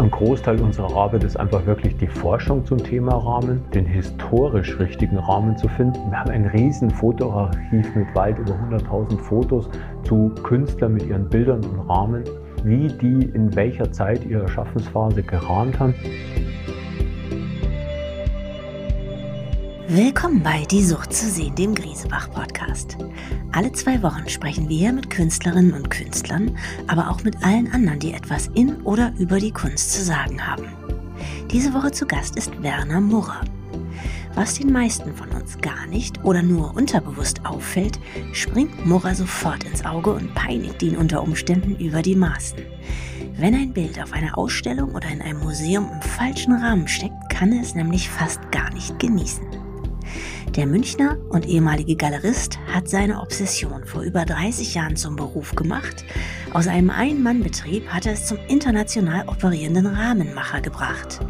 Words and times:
Ein 0.00 0.10
Großteil 0.10 0.58
unserer 0.62 0.96
Arbeit 0.96 1.24
ist 1.24 1.36
einfach 1.36 1.66
wirklich 1.66 1.94
die 1.98 2.06
Forschung 2.06 2.64
zum 2.64 2.78
Thema 2.78 3.16
Rahmen, 3.16 3.62
den 3.74 3.84
historisch 3.84 4.78
richtigen 4.78 5.18
Rahmen 5.18 5.58
zu 5.58 5.68
finden. 5.68 6.10
Wir 6.10 6.20
haben 6.20 6.30
ein 6.30 6.46
riesen 6.46 6.88
Fotoarchiv 6.88 7.94
mit 7.94 8.14
weit 8.14 8.38
über 8.38 8.52
100.000 8.52 9.18
Fotos 9.18 9.68
zu 10.04 10.32
Künstlern 10.42 10.94
mit 10.94 11.06
ihren 11.06 11.28
Bildern 11.28 11.62
und 11.62 11.80
Rahmen, 11.80 12.24
wie 12.64 12.88
die 12.88 13.28
in 13.34 13.54
welcher 13.54 13.92
Zeit 13.92 14.24
ihrer 14.24 14.48
Schaffensphase 14.48 15.22
gerahmt 15.22 15.78
haben. 15.78 15.94
Willkommen 19.92 20.40
bei 20.40 20.62
Die 20.70 20.84
Sucht 20.84 21.12
zu 21.12 21.28
sehen, 21.28 21.56
dem 21.56 21.74
Griesebach-Podcast. 21.74 22.96
Alle 23.50 23.72
zwei 23.72 24.00
Wochen 24.04 24.28
sprechen 24.28 24.68
wir 24.68 24.76
hier 24.78 24.92
mit 24.92 25.10
Künstlerinnen 25.10 25.72
und 25.72 25.90
Künstlern, 25.90 26.56
aber 26.86 27.10
auch 27.10 27.24
mit 27.24 27.42
allen 27.42 27.72
anderen, 27.72 27.98
die 27.98 28.12
etwas 28.12 28.46
in 28.54 28.80
oder 28.82 29.12
über 29.18 29.40
die 29.40 29.50
Kunst 29.50 29.92
zu 29.92 30.04
sagen 30.04 30.46
haben. 30.46 30.66
Diese 31.50 31.74
Woche 31.74 31.90
zu 31.90 32.06
Gast 32.06 32.36
ist 32.36 32.62
Werner 32.62 33.00
Murrer. 33.00 33.40
Was 34.36 34.54
den 34.54 34.70
meisten 34.70 35.12
von 35.12 35.28
uns 35.30 35.58
gar 35.58 35.88
nicht 35.88 36.24
oder 36.24 36.40
nur 36.40 36.76
unterbewusst 36.76 37.44
auffällt, 37.44 37.98
springt 38.32 38.86
Murrer 38.86 39.16
sofort 39.16 39.64
ins 39.64 39.84
Auge 39.84 40.12
und 40.12 40.32
peinigt 40.36 40.84
ihn 40.84 40.96
unter 40.96 41.20
Umständen 41.20 41.74
über 41.74 42.00
die 42.00 42.14
Maßen. 42.14 42.60
Wenn 43.36 43.56
ein 43.56 43.72
Bild 43.72 44.00
auf 44.00 44.12
einer 44.12 44.38
Ausstellung 44.38 44.94
oder 44.94 45.08
in 45.08 45.20
einem 45.20 45.40
Museum 45.40 45.90
im 45.92 46.00
falschen 46.00 46.52
Rahmen 46.52 46.86
steckt, 46.86 47.28
kann 47.28 47.52
es 47.52 47.74
nämlich 47.74 48.08
fast 48.08 48.52
gar 48.52 48.72
nicht 48.72 48.96
genießen. 49.00 49.59
Der 50.56 50.66
Münchner 50.66 51.16
und 51.28 51.46
ehemalige 51.46 51.94
Galerist 51.94 52.58
hat 52.66 52.88
seine 52.88 53.20
Obsession 53.20 53.84
vor 53.84 54.02
über 54.02 54.24
30 54.24 54.74
Jahren 54.74 54.96
zum 54.96 55.14
Beruf 55.14 55.54
gemacht. 55.54 56.04
Aus 56.52 56.66
einem 56.66 56.90
Ein-Mann-Betrieb 56.90 57.86
hat 57.86 58.06
er 58.06 58.14
es 58.14 58.26
zum 58.26 58.38
international 58.48 59.28
operierenden 59.28 59.86
Rahmenmacher 59.86 60.60
gebracht. 60.60 61.20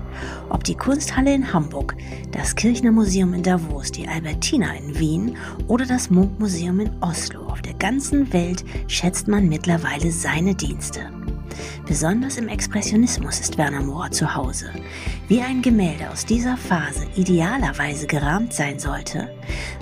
Ob 0.49 0.65
die 0.65 0.75
Kunsthalle 0.75 1.35
in 1.35 1.53
Hamburg, 1.53 1.97
das 2.33 2.57
Kirchner 2.57 2.93
Museum 2.93 3.35
in 3.35 3.43
Davos, 3.43 3.93
die 3.93 4.09
Albertina 4.09 4.75
in 4.75 4.99
Wien 4.99 5.37
oder 5.69 5.84
das 5.84 6.09
Munkmuseum 6.09 6.81
in 6.81 6.91
Oslo, 7.03 7.43
auf 7.43 7.61
der 7.61 7.75
ganzen 7.75 8.33
Welt 8.33 8.65
schätzt 8.87 9.29
man 9.29 9.51
mittlerweile 9.51 10.11
seine 10.12 10.55
Dienste. 10.55 11.01
Besonders 11.87 12.37
im 12.37 12.48
Expressionismus 12.48 13.41
ist 13.41 13.59
Werner 13.59 13.83
Mohr 13.83 14.11
zu 14.11 14.34
Hause. 14.34 14.70
Wie 15.29 15.41
ein 15.41 15.62
Gemälde 15.62 16.11
aus 16.11 16.27
dieser 16.27 16.56
Phase 16.56 17.06
idealerweise 17.17 18.06
gerahmt 18.06 18.53
sein 18.53 18.79
sollte, 18.79 19.31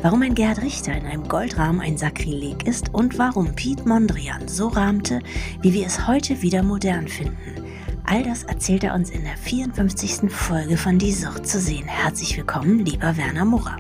warum 0.03 0.23
ein 0.23 0.35
Gerhard 0.35 0.63
Richter 0.63 0.97
in 0.97 1.07
einem 1.07 1.29
Goldrahmen 1.29 1.81
ein 1.81 1.99
Sakrileg 1.99 2.67
ist 2.67 2.95
und 2.95 3.19
warum 3.19 3.55
Piet 3.55 3.87
Mondrian 3.87 4.49
so 4.49 4.69
rahmte, 4.69 5.21
wie 5.61 5.75
wir 5.75 5.87
es 5.87 6.07
heute 6.07 6.43
wieder 6.43 6.63
modern 6.63 7.09
finden. 7.09 7.65
All 8.05 8.23
das 8.23 8.45
erzählt 8.45 8.85
er 8.85 8.95
uns 8.95 9.11
in 9.11 9.25
der 9.25 9.37
54. 9.37 10.31
Folge 10.31 10.79
von 10.79 10.99
Die 10.99 11.13
Sucht 11.13 11.47
zu 11.47 11.61
sehen. 11.61 11.87
Herzlich 11.87 12.37
willkommen, 12.39 12.85
lieber 12.85 13.17
Werner 13.19 13.45
Murrer. 13.45 13.77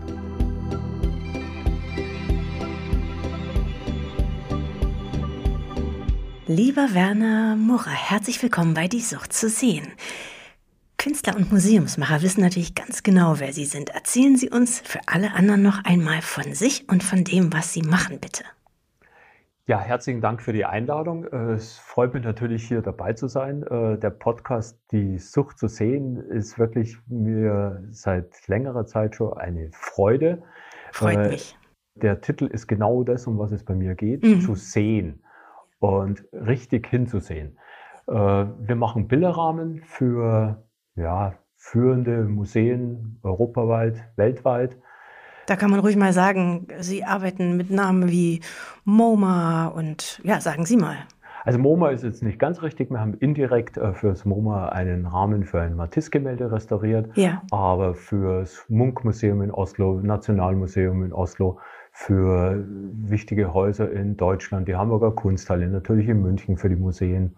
Lieber 6.50 6.94
Werner 6.94 7.56
Murrer, 7.56 7.90
herzlich 7.90 8.42
willkommen 8.42 8.72
bei 8.72 8.88
Die 8.88 9.02
Sucht 9.02 9.34
zu 9.34 9.50
sehen. 9.50 9.86
Künstler 10.96 11.36
und 11.36 11.52
Museumsmacher 11.52 12.22
wissen 12.22 12.40
natürlich 12.40 12.74
ganz 12.74 13.02
genau, 13.02 13.38
wer 13.38 13.52
Sie 13.52 13.66
sind. 13.66 13.90
Erzählen 13.90 14.34
Sie 14.34 14.48
uns 14.48 14.80
für 14.80 14.98
alle 15.04 15.34
anderen 15.34 15.60
noch 15.60 15.84
einmal 15.84 16.22
von 16.22 16.54
sich 16.54 16.88
und 16.88 17.04
von 17.04 17.22
dem, 17.22 17.52
was 17.52 17.74
Sie 17.74 17.82
machen, 17.82 18.18
bitte. 18.18 18.44
Ja, 19.66 19.78
herzlichen 19.78 20.22
Dank 20.22 20.40
für 20.40 20.54
die 20.54 20.64
Einladung. 20.64 21.26
Es 21.26 21.76
freut 21.76 22.14
mich 22.14 22.24
natürlich, 22.24 22.66
hier 22.66 22.80
dabei 22.80 23.12
zu 23.12 23.28
sein. 23.28 23.62
Äh, 23.64 23.98
der 23.98 24.08
Podcast 24.08 24.80
Die 24.90 25.18
Sucht 25.18 25.58
zu 25.58 25.68
sehen 25.68 26.16
ist 26.16 26.58
wirklich 26.58 26.96
mir 27.08 27.84
seit 27.90 28.48
längerer 28.48 28.86
Zeit 28.86 29.16
schon 29.16 29.34
eine 29.34 29.68
Freude. 29.74 30.42
Freut 30.92 31.18
äh, 31.18 31.28
mich. 31.28 31.58
Der 31.96 32.22
Titel 32.22 32.46
ist 32.46 32.68
genau 32.68 33.04
das, 33.04 33.26
um 33.26 33.38
was 33.38 33.52
es 33.52 33.62
bei 33.62 33.74
mir 33.74 33.94
geht, 33.94 34.22
mhm. 34.22 34.40
zu 34.40 34.54
sehen 34.54 35.20
und 35.78 36.24
richtig 36.32 36.86
hinzusehen. 36.88 37.58
Äh, 38.06 38.12
wir 38.12 38.76
machen 38.76 39.08
Bilderrahmen 39.08 39.82
für 39.84 40.62
ja, 40.96 41.34
führende 41.56 42.24
Museen 42.24 43.18
europaweit, 43.22 44.02
weltweit. 44.16 44.76
Da 45.46 45.56
kann 45.56 45.70
man 45.70 45.80
ruhig 45.80 45.96
mal 45.96 46.12
sagen, 46.12 46.68
Sie 46.80 47.04
arbeiten 47.04 47.56
mit 47.56 47.70
Namen 47.70 48.10
wie 48.10 48.40
MoMA 48.84 49.68
und 49.68 50.20
ja, 50.24 50.40
sagen 50.40 50.66
Sie 50.66 50.76
mal. 50.76 50.96
Also 51.44 51.58
MoMA 51.58 51.90
ist 51.90 52.04
jetzt 52.04 52.22
nicht 52.22 52.38
ganz 52.38 52.60
richtig. 52.60 52.90
Wir 52.90 53.00
haben 53.00 53.14
indirekt 53.14 53.78
äh, 53.78 53.94
fürs 53.94 54.26
MoMA 54.26 54.68
einen 54.68 55.06
Rahmen 55.06 55.44
für 55.44 55.62
ein 55.62 55.76
Matisse-Gemälde 55.76 56.52
restauriert, 56.52 57.16
ja. 57.16 57.40
aber 57.50 57.94
fürs 57.94 58.66
Munkmuseum 58.68 59.40
in 59.40 59.50
Oslo, 59.50 60.00
Nationalmuseum 60.02 61.04
in 61.04 61.12
Oslo, 61.14 61.58
für 62.00 62.64
wichtige 62.68 63.52
Häuser 63.52 63.90
in 63.90 64.16
Deutschland, 64.16 64.68
die 64.68 64.76
Hamburger 64.76 65.10
Kunsthalle, 65.10 65.66
natürlich 65.66 66.08
in 66.08 66.22
München 66.22 66.56
für 66.56 66.68
die 66.68 66.76
Museen, 66.76 67.36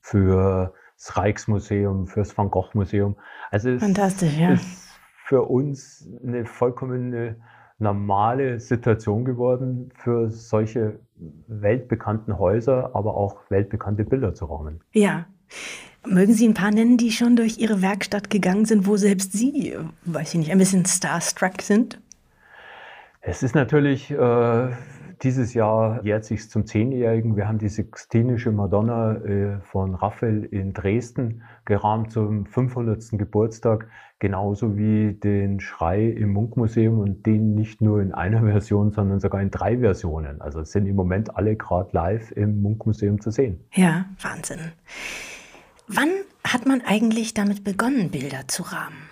für 0.00 0.74
das 0.96 1.16
Rijksmuseum, 1.16 2.08
für 2.08 2.18
das 2.18 2.36
Van 2.36 2.50
Gogh 2.50 2.70
Museum. 2.74 3.14
Also 3.52 3.70
es 3.70 3.80
Fantastisch, 3.80 4.36
ja. 4.36 4.54
ist 4.54 4.88
für 5.24 5.42
uns 5.42 6.10
eine 6.26 6.44
vollkommen 6.44 7.36
normale 7.78 8.58
Situation 8.58 9.24
geworden, 9.24 9.92
für 9.94 10.32
solche 10.32 10.98
weltbekannten 11.46 12.40
Häuser, 12.40 12.96
aber 12.96 13.16
auch 13.16 13.36
weltbekannte 13.50 14.02
Bilder 14.02 14.34
zu 14.34 14.46
rahmen. 14.46 14.80
Ja. 14.92 15.26
Mögen 16.04 16.32
Sie 16.32 16.48
ein 16.48 16.54
paar 16.54 16.72
nennen, 16.72 16.96
die 16.96 17.12
schon 17.12 17.36
durch 17.36 17.58
Ihre 17.58 17.82
Werkstatt 17.82 18.30
gegangen 18.30 18.64
sind, 18.64 18.88
wo 18.88 18.96
selbst 18.96 19.32
Sie, 19.32 19.76
weiß 20.06 20.34
ich 20.34 20.40
nicht, 20.40 20.50
ein 20.50 20.58
bisschen 20.58 20.86
starstruck 20.86 21.62
sind? 21.62 22.01
Es 23.24 23.44
ist 23.44 23.54
natürlich, 23.54 24.10
äh, 24.10 24.70
dieses 25.22 25.54
Jahr 25.54 26.04
jährt 26.04 26.24
sich 26.24 26.50
zum 26.50 26.66
Zehnjährigen. 26.66 27.36
Wir 27.36 27.46
haben 27.46 27.58
die 27.58 27.68
Sixtinische 27.68 28.50
Madonna 28.50 29.14
äh, 29.14 29.60
von 29.60 29.94
Raphael 29.94 30.42
in 30.46 30.72
Dresden 30.72 31.44
gerahmt 31.64 32.10
zum 32.10 32.46
500. 32.46 33.10
Geburtstag, 33.12 33.86
genauso 34.18 34.76
wie 34.76 35.12
den 35.12 35.60
Schrei 35.60 36.04
im 36.04 36.32
Munkmuseum 36.32 36.98
und 36.98 37.24
den 37.24 37.54
nicht 37.54 37.80
nur 37.80 38.02
in 38.02 38.12
einer 38.12 38.42
Version, 38.50 38.90
sondern 38.90 39.20
sogar 39.20 39.40
in 39.40 39.52
drei 39.52 39.78
Versionen. 39.78 40.40
Also 40.40 40.64
sind 40.64 40.86
im 40.86 40.96
Moment 40.96 41.36
alle 41.36 41.54
gerade 41.54 41.90
live 41.92 42.32
im 42.32 42.60
Munkmuseum 42.60 43.20
zu 43.20 43.30
sehen. 43.30 43.60
Ja, 43.72 44.06
Wahnsinn. 44.20 44.72
Wann 45.86 46.10
hat 46.42 46.66
man 46.66 46.82
eigentlich 46.84 47.34
damit 47.34 47.62
begonnen, 47.62 48.10
Bilder 48.10 48.48
zu 48.48 48.64
rahmen? 48.64 49.11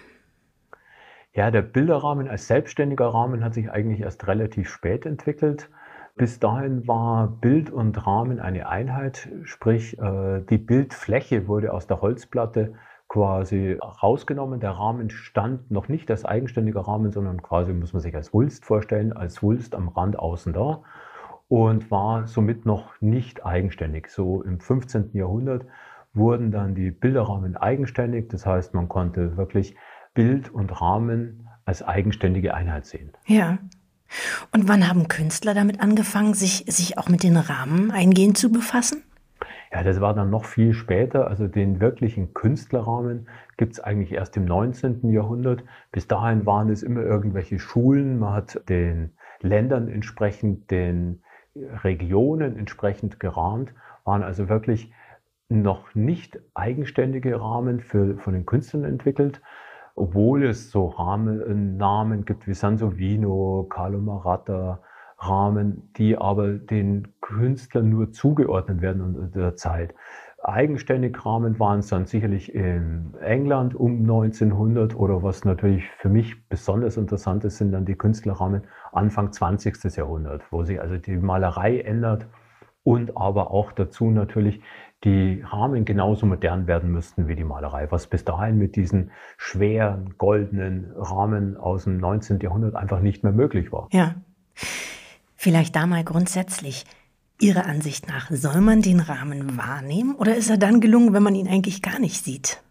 Ja, 1.33 1.53
der 1.53 1.63
Bilderrahmen 1.63 2.29
als 2.29 2.49
selbstständiger 2.49 3.07
Rahmen 3.07 3.45
hat 3.45 3.55
sich 3.55 3.71
eigentlich 3.71 4.01
erst 4.01 4.27
relativ 4.27 4.69
spät 4.69 5.07
entwickelt. 5.07 5.71
Bis 6.17 6.41
dahin 6.41 6.89
war 6.89 7.29
Bild 7.29 7.71
und 7.71 8.05
Rahmen 8.05 8.41
eine 8.41 8.69
Einheit, 8.69 9.29
sprich 9.45 9.97
äh, 9.99 10.41
die 10.51 10.59
Bildfläche 10.59 11.47
wurde 11.47 11.73
aus 11.73 11.87
der 11.87 12.01
Holzplatte 12.01 12.75
quasi 13.09 13.79
rausgenommen. 13.81 14.59
Der 14.59 14.73
Rahmen 14.73 15.09
stand 15.11 15.71
noch 15.71 15.89
nicht 15.89 16.11
als 16.11 16.25
eigenständiger 16.25 16.81
Rahmen, 16.81 17.13
sondern 17.13 17.43
quasi 17.43 17.73
muss 17.73 17.93
man 17.93 18.03
sich 18.03 18.15
als 18.15 18.35
Wulst 18.35 18.65
vorstellen, 18.65 19.13
als 19.13 19.41
Wulst 19.41 19.77
am 19.77 19.89
Rand 19.89 20.19
außen 20.19 20.53
da 20.53 20.83
und 21.49 21.91
war 21.93 22.27
somit 22.27 22.67
noch 22.67 23.01
nicht 23.01 23.47
eigenständig. 23.47 24.09
So 24.09 24.43
im 24.43 24.59
15. 24.59 25.11
Jahrhundert 25.13 25.65
wurden 26.13 26.51
dann 26.51 26.75
die 26.75 26.91
Bilderrahmen 26.91 27.57
eigenständig. 27.57 28.29
Das 28.29 28.47
heißt, 28.47 28.75
man 28.75 28.89
konnte 28.89 29.37
wirklich 29.37 29.77
Bild 30.15 30.49
und 30.49 30.81
Rahmen 30.81 31.49
als 31.65 31.83
eigenständige 31.83 32.55
Einheit 32.55 32.87
sehen. 32.87 33.13
Ja. 33.27 33.59
Und 34.53 34.69
wann 34.69 34.89
haben 34.89 35.07
Künstler 35.07 35.55
damit 35.55 35.81
angefangen, 35.81 36.35
sich, 36.35 36.65
sich 36.67 36.99
auch 36.99 37.09
mit 37.09 37.23
den 37.23 37.37
Rahmen 37.37 37.93
eingehend 37.93 38.37
zu 38.37 38.51
befassen? 38.51 39.05
Ja, 39.73 39.85
das 39.85 40.01
war 40.01 40.15
dann 40.15 40.31
noch 40.31 40.47
viel 40.47 40.75
später. 40.75 41.29
Also 41.29 41.47
den 41.47 41.81
wirklichen 41.81 42.35
Künstlerrahmen 42.35 43.29
gibt 43.57 43.75
es 43.75 43.81
eigentlich 43.81 44.13
erst 44.13 44.37
im 44.37 44.45
19. 44.45 45.11
Jahrhundert. 45.11 45.63
Bis 45.93 46.09
dahin 46.09 46.45
waren 46.45 46.71
es 46.71 46.83
immer 46.83 47.03
irgendwelche 47.03 47.61
Schulen. 47.61 48.19
Man 48.19 48.33
hat 48.33 48.69
den 48.69 49.13
Ländern 49.41 49.87
entsprechend, 49.89 50.71
den 50.73 51.23
Regionen 51.55 52.57
entsprechend 52.57 53.21
gerahmt, 53.21 53.73
waren 54.05 54.25
also 54.25 54.49
wirklich 54.49 54.93
noch 55.49 55.95
nicht 55.95 56.39
eigenständige 56.55 57.41
Rahmen 57.41 57.81
für, 57.81 58.17
von 58.19 58.35
den 58.35 58.47
Künstlern 58.47 58.85
entwickelt, 58.85 59.41
obwohl 60.01 60.45
es 60.45 60.71
so 60.71 60.87
Rahmen, 60.87 61.77
Namen 61.77 62.25
gibt 62.25 62.47
wie 62.47 62.55
Sansovino, 62.55 63.67
Carlo 63.69 63.99
Maratta, 63.99 64.81
Rahmen, 65.19 65.91
die 65.97 66.17
aber 66.17 66.55
den 66.55 67.09
Künstlern 67.21 67.91
nur 67.91 68.11
zugeordnet 68.11 68.81
werden 68.81 69.03
unter 69.03 69.27
der 69.27 69.57
Zeit. 69.57 69.95
Eigenständig 70.43 71.27
Rahmen 71.27 71.59
waren 71.61 71.81
es 71.81 71.89
dann 71.89 72.07
sicherlich 72.07 72.55
in 72.55 73.13
England 73.21 73.75
um 73.75 74.01
1900 74.01 74.97
oder 74.97 75.23
was 75.23 75.45
natürlich 75.45 75.87
für 75.99 76.09
mich 76.09 76.49
besonders 76.49 76.97
interessant 76.97 77.45
ist, 77.45 77.59
sind 77.59 77.73
dann 77.73 77.85
die 77.85 77.97
Künstlerrahmen 77.97 78.63
Anfang 78.93 79.33
20. 79.33 79.95
Jahrhundert, 79.95 80.43
wo 80.51 80.65
sich 80.65 80.81
also 80.81 80.97
die 80.97 81.19
Malerei 81.19 81.81
ändert 81.81 82.27
und 82.83 83.17
aber 83.17 83.51
auch 83.51 83.73
dazu 83.73 84.11
natürlich 84.11 84.61
die 85.05 85.43
Rahmen 85.43 85.85
genauso 85.85 86.27
modern 86.27 86.67
werden 86.67 86.91
müssten 86.91 87.27
wie 87.27 87.37
die 87.37 87.45
Malerei, 87.45 87.91
was 87.91 88.07
bis 88.07 88.25
dahin 88.25 88.59
mit 88.59 88.77
diesen 88.77 89.11
schweren 89.39 90.15
goldenen 90.19 90.93
Rahmen 90.95 91.57
aus 91.57 91.85
dem 91.85 91.99
19. 91.99 92.41
Jahrhundert 92.41 92.75
einfach 92.77 93.01
nicht 93.01 93.23
mehr 93.23 93.33
möglich 93.33 93.73
war. 93.73 93.89
Ja. 93.93 94.17
Vielleicht 95.37 95.75
da 95.75 95.87
mal 95.87 96.05
grundsätzlich. 96.05 96.85
Ihrer 97.41 97.65
Ansicht 97.65 98.07
nach, 98.07 98.31
soll 98.31 98.61
man 98.61 98.83
den 98.83 99.01
Rahmen 99.01 99.57
wahrnehmen 99.57 100.15
oder 100.15 100.37
ist 100.37 100.51
er 100.51 100.59
dann 100.59 100.83
gelungen, 100.83 101.15
wenn 101.15 101.23
man 101.23 101.35
ihn 101.35 101.49
eigentlich 101.49 101.81
gar 101.81 101.99
nicht 101.99 102.23
sieht? 102.23 102.63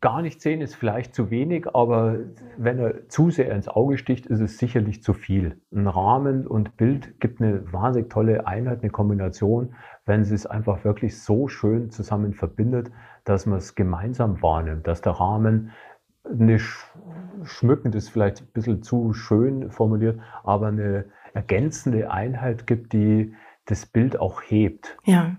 Gar 0.00 0.22
nicht 0.22 0.40
sehen 0.40 0.62
ist 0.62 0.74
vielleicht 0.74 1.14
zu 1.14 1.30
wenig, 1.30 1.74
aber 1.74 2.16
wenn 2.56 2.78
er 2.78 3.08
zu 3.08 3.30
sehr 3.30 3.54
ins 3.54 3.68
Auge 3.68 3.98
sticht, 3.98 4.24
ist 4.24 4.40
es 4.40 4.56
sicherlich 4.56 5.02
zu 5.02 5.12
viel. 5.12 5.60
Ein 5.72 5.86
Rahmen 5.86 6.46
und 6.46 6.78
Bild 6.78 7.20
gibt 7.20 7.42
eine 7.42 7.70
wahnsinnig 7.70 8.08
tolle 8.08 8.46
Einheit, 8.46 8.80
eine 8.80 8.90
Kombination, 8.90 9.74
wenn 10.06 10.24
sie 10.24 10.34
es 10.34 10.46
einfach 10.46 10.84
wirklich 10.84 11.20
so 11.20 11.48
schön 11.48 11.90
zusammen 11.90 12.32
verbindet, 12.32 12.90
dass 13.24 13.44
man 13.44 13.58
es 13.58 13.74
gemeinsam 13.74 14.40
wahrnimmt, 14.40 14.86
dass 14.86 15.02
der 15.02 15.12
Rahmen 15.12 15.72
eine 16.24 16.58
schmückend 17.42 17.94
ist 17.94 18.08
vielleicht 18.08 18.40
ein 18.40 18.52
bisschen 18.52 18.82
zu 18.82 19.12
schön 19.12 19.70
formuliert, 19.70 20.18
aber 20.44 20.68
eine 20.68 21.06
ergänzende 21.34 22.10
Einheit 22.10 22.66
gibt, 22.66 22.92
die 22.92 23.34
das 23.66 23.86
Bild 23.86 24.18
auch 24.18 24.42
hebt. 24.42 24.96
Ja. 25.04 25.36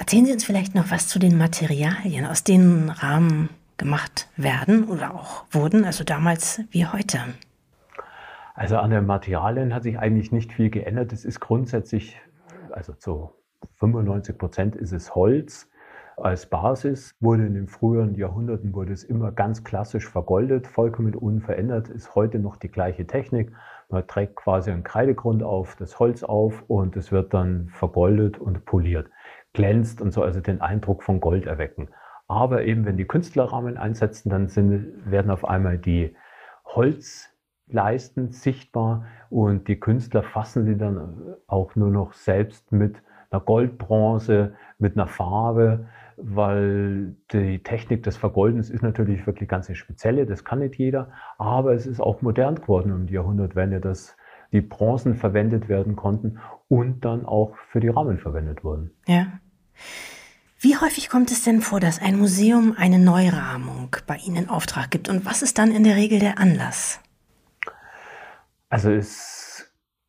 Erzählen 0.00 0.24
Sie 0.24 0.32
uns 0.32 0.44
vielleicht 0.44 0.74
noch 0.74 0.90
was 0.90 1.08
zu 1.08 1.18
den 1.18 1.36
Materialien, 1.36 2.24
aus 2.24 2.42
denen 2.42 2.88
Rahmen 2.88 3.50
gemacht 3.76 4.28
werden 4.34 4.84
oder 4.84 5.14
auch 5.14 5.44
wurden, 5.50 5.84
also 5.84 6.04
damals 6.04 6.62
wie 6.70 6.86
heute. 6.86 7.18
Also 8.54 8.78
an 8.78 8.90
den 8.90 9.04
Materialien 9.04 9.74
hat 9.74 9.82
sich 9.82 9.98
eigentlich 9.98 10.32
nicht 10.32 10.54
viel 10.54 10.70
geändert. 10.70 11.12
Es 11.12 11.26
ist 11.26 11.38
grundsätzlich, 11.38 12.18
also 12.72 12.94
zu 12.94 13.30
95 13.74 14.38
Prozent 14.38 14.74
ist 14.74 14.92
es 14.92 15.14
Holz. 15.14 15.68
Als 16.16 16.46
Basis 16.46 17.14
wurde 17.20 17.44
in 17.44 17.52
den 17.52 17.68
früheren 17.68 18.14
Jahrhunderten 18.14 18.72
wurde 18.72 18.94
es 18.94 19.04
immer 19.04 19.32
ganz 19.32 19.64
klassisch 19.64 20.08
vergoldet, 20.08 20.66
vollkommen 20.66 21.14
unverändert, 21.14 21.90
ist 21.90 22.14
heute 22.14 22.38
noch 22.38 22.56
die 22.56 22.68
gleiche 22.68 23.06
Technik. 23.06 23.52
Man 23.90 24.06
trägt 24.06 24.36
quasi 24.36 24.70
einen 24.70 24.82
Kreidegrund 24.82 25.42
auf, 25.42 25.76
das 25.76 25.98
Holz 25.98 26.22
auf 26.22 26.64
und 26.68 26.96
es 26.96 27.12
wird 27.12 27.34
dann 27.34 27.68
vergoldet 27.68 28.38
und 28.38 28.64
poliert 28.64 29.10
glänzt 29.52 30.00
und 30.00 30.12
so 30.12 30.22
also 30.22 30.40
den 30.40 30.60
Eindruck 30.60 31.02
von 31.02 31.20
Gold 31.20 31.46
erwecken. 31.46 31.88
Aber 32.28 32.64
eben, 32.64 32.84
wenn 32.84 32.96
die 32.96 33.06
Künstlerrahmen 33.06 33.76
einsetzen, 33.76 34.30
dann 34.30 34.48
sind, 34.48 35.10
werden 35.10 35.30
auf 35.30 35.44
einmal 35.44 35.78
die 35.78 36.14
Holzleisten 36.64 38.30
sichtbar 38.30 39.06
und 39.30 39.66
die 39.66 39.80
Künstler 39.80 40.22
fassen 40.22 40.64
sie 40.64 40.76
dann 40.76 41.34
auch 41.48 41.74
nur 41.74 41.90
noch 41.90 42.12
selbst 42.12 42.70
mit 42.70 43.02
einer 43.30 43.40
Goldbronze, 43.40 44.54
mit 44.78 44.96
einer 44.96 45.06
Farbe, 45.06 45.86
weil 46.16 47.16
die 47.32 47.62
Technik 47.62 48.02
des 48.02 48.16
Vergoldens 48.16 48.70
ist 48.70 48.82
natürlich 48.82 49.26
wirklich 49.26 49.48
ganz 49.48 49.74
spezielle, 49.74 50.26
das 50.26 50.44
kann 50.44 50.58
nicht 50.60 50.76
jeder, 50.76 51.10
aber 51.38 51.72
es 51.72 51.86
ist 51.86 52.00
auch 52.00 52.22
modern 52.22 52.56
geworden 52.56 52.92
um 52.92 53.06
die 53.06 53.14
Jahrhundertwende, 53.14 53.80
dass 53.80 54.16
die 54.52 54.60
Bronzen 54.60 55.14
verwendet 55.14 55.68
werden 55.68 55.96
konnten 55.96 56.38
und 56.68 57.04
dann 57.04 57.24
auch 57.24 57.54
für 57.70 57.80
die 57.80 57.88
Rahmen 57.88 58.18
verwendet 58.18 58.64
wurden. 58.64 58.90
Ja. 59.06 59.26
Wie 60.58 60.76
häufig 60.76 61.08
kommt 61.08 61.30
es 61.30 61.42
denn 61.42 61.62
vor, 61.62 61.80
dass 61.80 62.02
ein 62.02 62.18
Museum 62.18 62.74
eine 62.76 62.98
Neurahmung 62.98 63.96
bei 64.06 64.16
Ihnen 64.16 64.36
in 64.36 64.48
Auftrag 64.48 64.90
gibt 64.90 65.08
und 65.08 65.24
was 65.24 65.42
ist 65.42 65.58
dann 65.58 65.70
in 65.70 65.84
der 65.84 65.96
Regel 65.96 66.18
der 66.18 66.38
Anlass? 66.38 67.00
Also 68.68 68.90
es, 68.90 69.40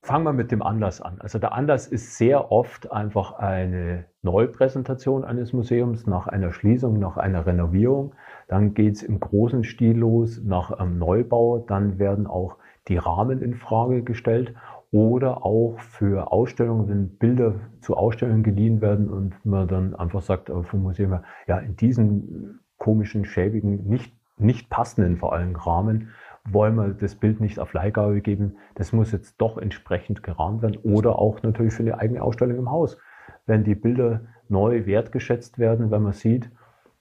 fangen 0.03 0.25
wir 0.25 0.33
mit 0.33 0.51
dem 0.51 0.61
Anlass 0.63 0.99
an. 0.99 1.21
Also 1.21 1.37
der 1.37 1.53
Anlass 1.53 1.87
ist 1.87 2.17
sehr 2.17 2.51
oft 2.51 2.91
einfach 2.91 3.33
eine 3.33 4.05
Neupräsentation 4.23 5.23
eines 5.23 5.53
Museums 5.53 6.07
nach 6.07 6.27
einer 6.27 6.51
Schließung, 6.53 6.99
nach 6.99 7.17
einer 7.17 7.45
Renovierung. 7.45 8.15
Dann 8.47 8.73
geht 8.73 8.95
es 8.95 9.03
im 9.03 9.19
großen 9.19 9.63
Stil 9.63 9.97
los 9.97 10.41
nach 10.43 10.71
einem 10.71 10.97
Neubau. 10.97 11.59
Dann 11.59 11.99
werden 11.99 12.25
auch 12.25 12.57
die 12.87 12.97
Rahmen 12.97 13.41
in 13.41 13.55
Frage 13.55 14.03
gestellt 14.03 14.53
oder 14.91 15.45
auch 15.45 15.79
für 15.79 16.31
Ausstellungen, 16.31 16.89
wenn 16.89 17.17
Bilder 17.17 17.55
zu 17.79 17.95
Ausstellungen 17.95 18.43
geliehen 18.43 18.81
werden 18.81 19.09
und 19.09 19.45
man 19.45 19.67
dann 19.67 19.95
einfach 19.95 20.21
sagt 20.21 20.49
äh, 20.49 20.63
vom 20.63 20.83
Museum, 20.83 21.19
ja, 21.47 21.57
in 21.59 21.75
diesen 21.75 22.59
komischen, 22.77 23.25
schäbigen, 23.25 23.87
nicht, 23.87 24.13
nicht 24.37 24.69
passenden 24.69 25.17
vor 25.17 25.33
allem 25.33 25.55
Rahmen 25.55 26.09
wollen 26.45 26.75
wir 26.75 26.89
das 26.89 27.15
Bild 27.15 27.39
nicht 27.39 27.59
auf 27.59 27.73
Leihgabe 27.73 28.21
geben. 28.21 28.57
Das 28.75 28.93
muss 28.93 29.11
jetzt 29.11 29.35
doch 29.37 29.57
entsprechend 29.57 30.23
gerahmt 30.23 30.61
werden 30.61 30.77
oder 30.77 31.19
auch 31.19 31.41
natürlich 31.43 31.73
für 31.73 31.83
eine 31.83 31.99
eigene 31.99 32.21
Ausstellung 32.21 32.57
im 32.57 32.71
Haus. 32.71 32.97
Wenn 33.45 33.63
die 33.63 33.75
Bilder 33.75 34.21
neu 34.49 34.85
wertgeschätzt 34.85 35.59
werden, 35.59 35.91
wenn 35.91 36.01
man 36.01 36.13
sieht, 36.13 36.51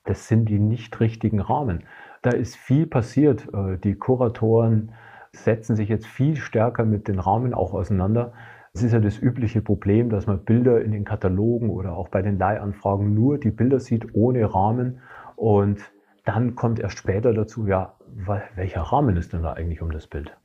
das 0.04 0.28
sind 0.28 0.48
die 0.48 0.58
nicht 0.58 0.98
richtigen 1.00 1.40
Rahmen. 1.40 1.84
Da 2.22 2.30
ist 2.30 2.56
viel 2.56 2.86
passiert. 2.86 3.48
Äh, 3.52 3.78
die 3.78 3.94
Kuratoren, 3.94 4.92
setzen 5.32 5.76
sich 5.76 5.88
jetzt 5.88 6.06
viel 6.06 6.36
stärker 6.36 6.84
mit 6.84 7.08
den 7.08 7.18
Rahmen 7.18 7.54
auch 7.54 7.72
auseinander. 7.72 8.32
Es 8.72 8.82
ist 8.82 8.92
ja 8.92 9.00
das 9.00 9.18
übliche 9.18 9.62
Problem, 9.62 10.10
dass 10.10 10.26
man 10.26 10.44
Bilder 10.44 10.80
in 10.80 10.92
den 10.92 11.04
Katalogen 11.04 11.70
oder 11.70 11.96
auch 11.96 12.08
bei 12.08 12.22
den 12.22 12.38
Leihanfragen 12.38 13.14
nur 13.14 13.38
die 13.38 13.50
Bilder 13.50 13.80
sieht 13.80 14.14
ohne 14.14 14.54
Rahmen 14.54 15.00
und 15.36 15.80
dann 16.24 16.54
kommt 16.54 16.78
erst 16.78 16.98
später 16.98 17.32
dazu, 17.32 17.66
ja, 17.66 17.94
welcher 18.54 18.82
Rahmen 18.82 19.16
ist 19.16 19.32
denn 19.32 19.42
da 19.42 19.54
eigentlich 19.54 19.80
um 19.80 19.90
das 19.90 20.06
Bild? 20.06 20.36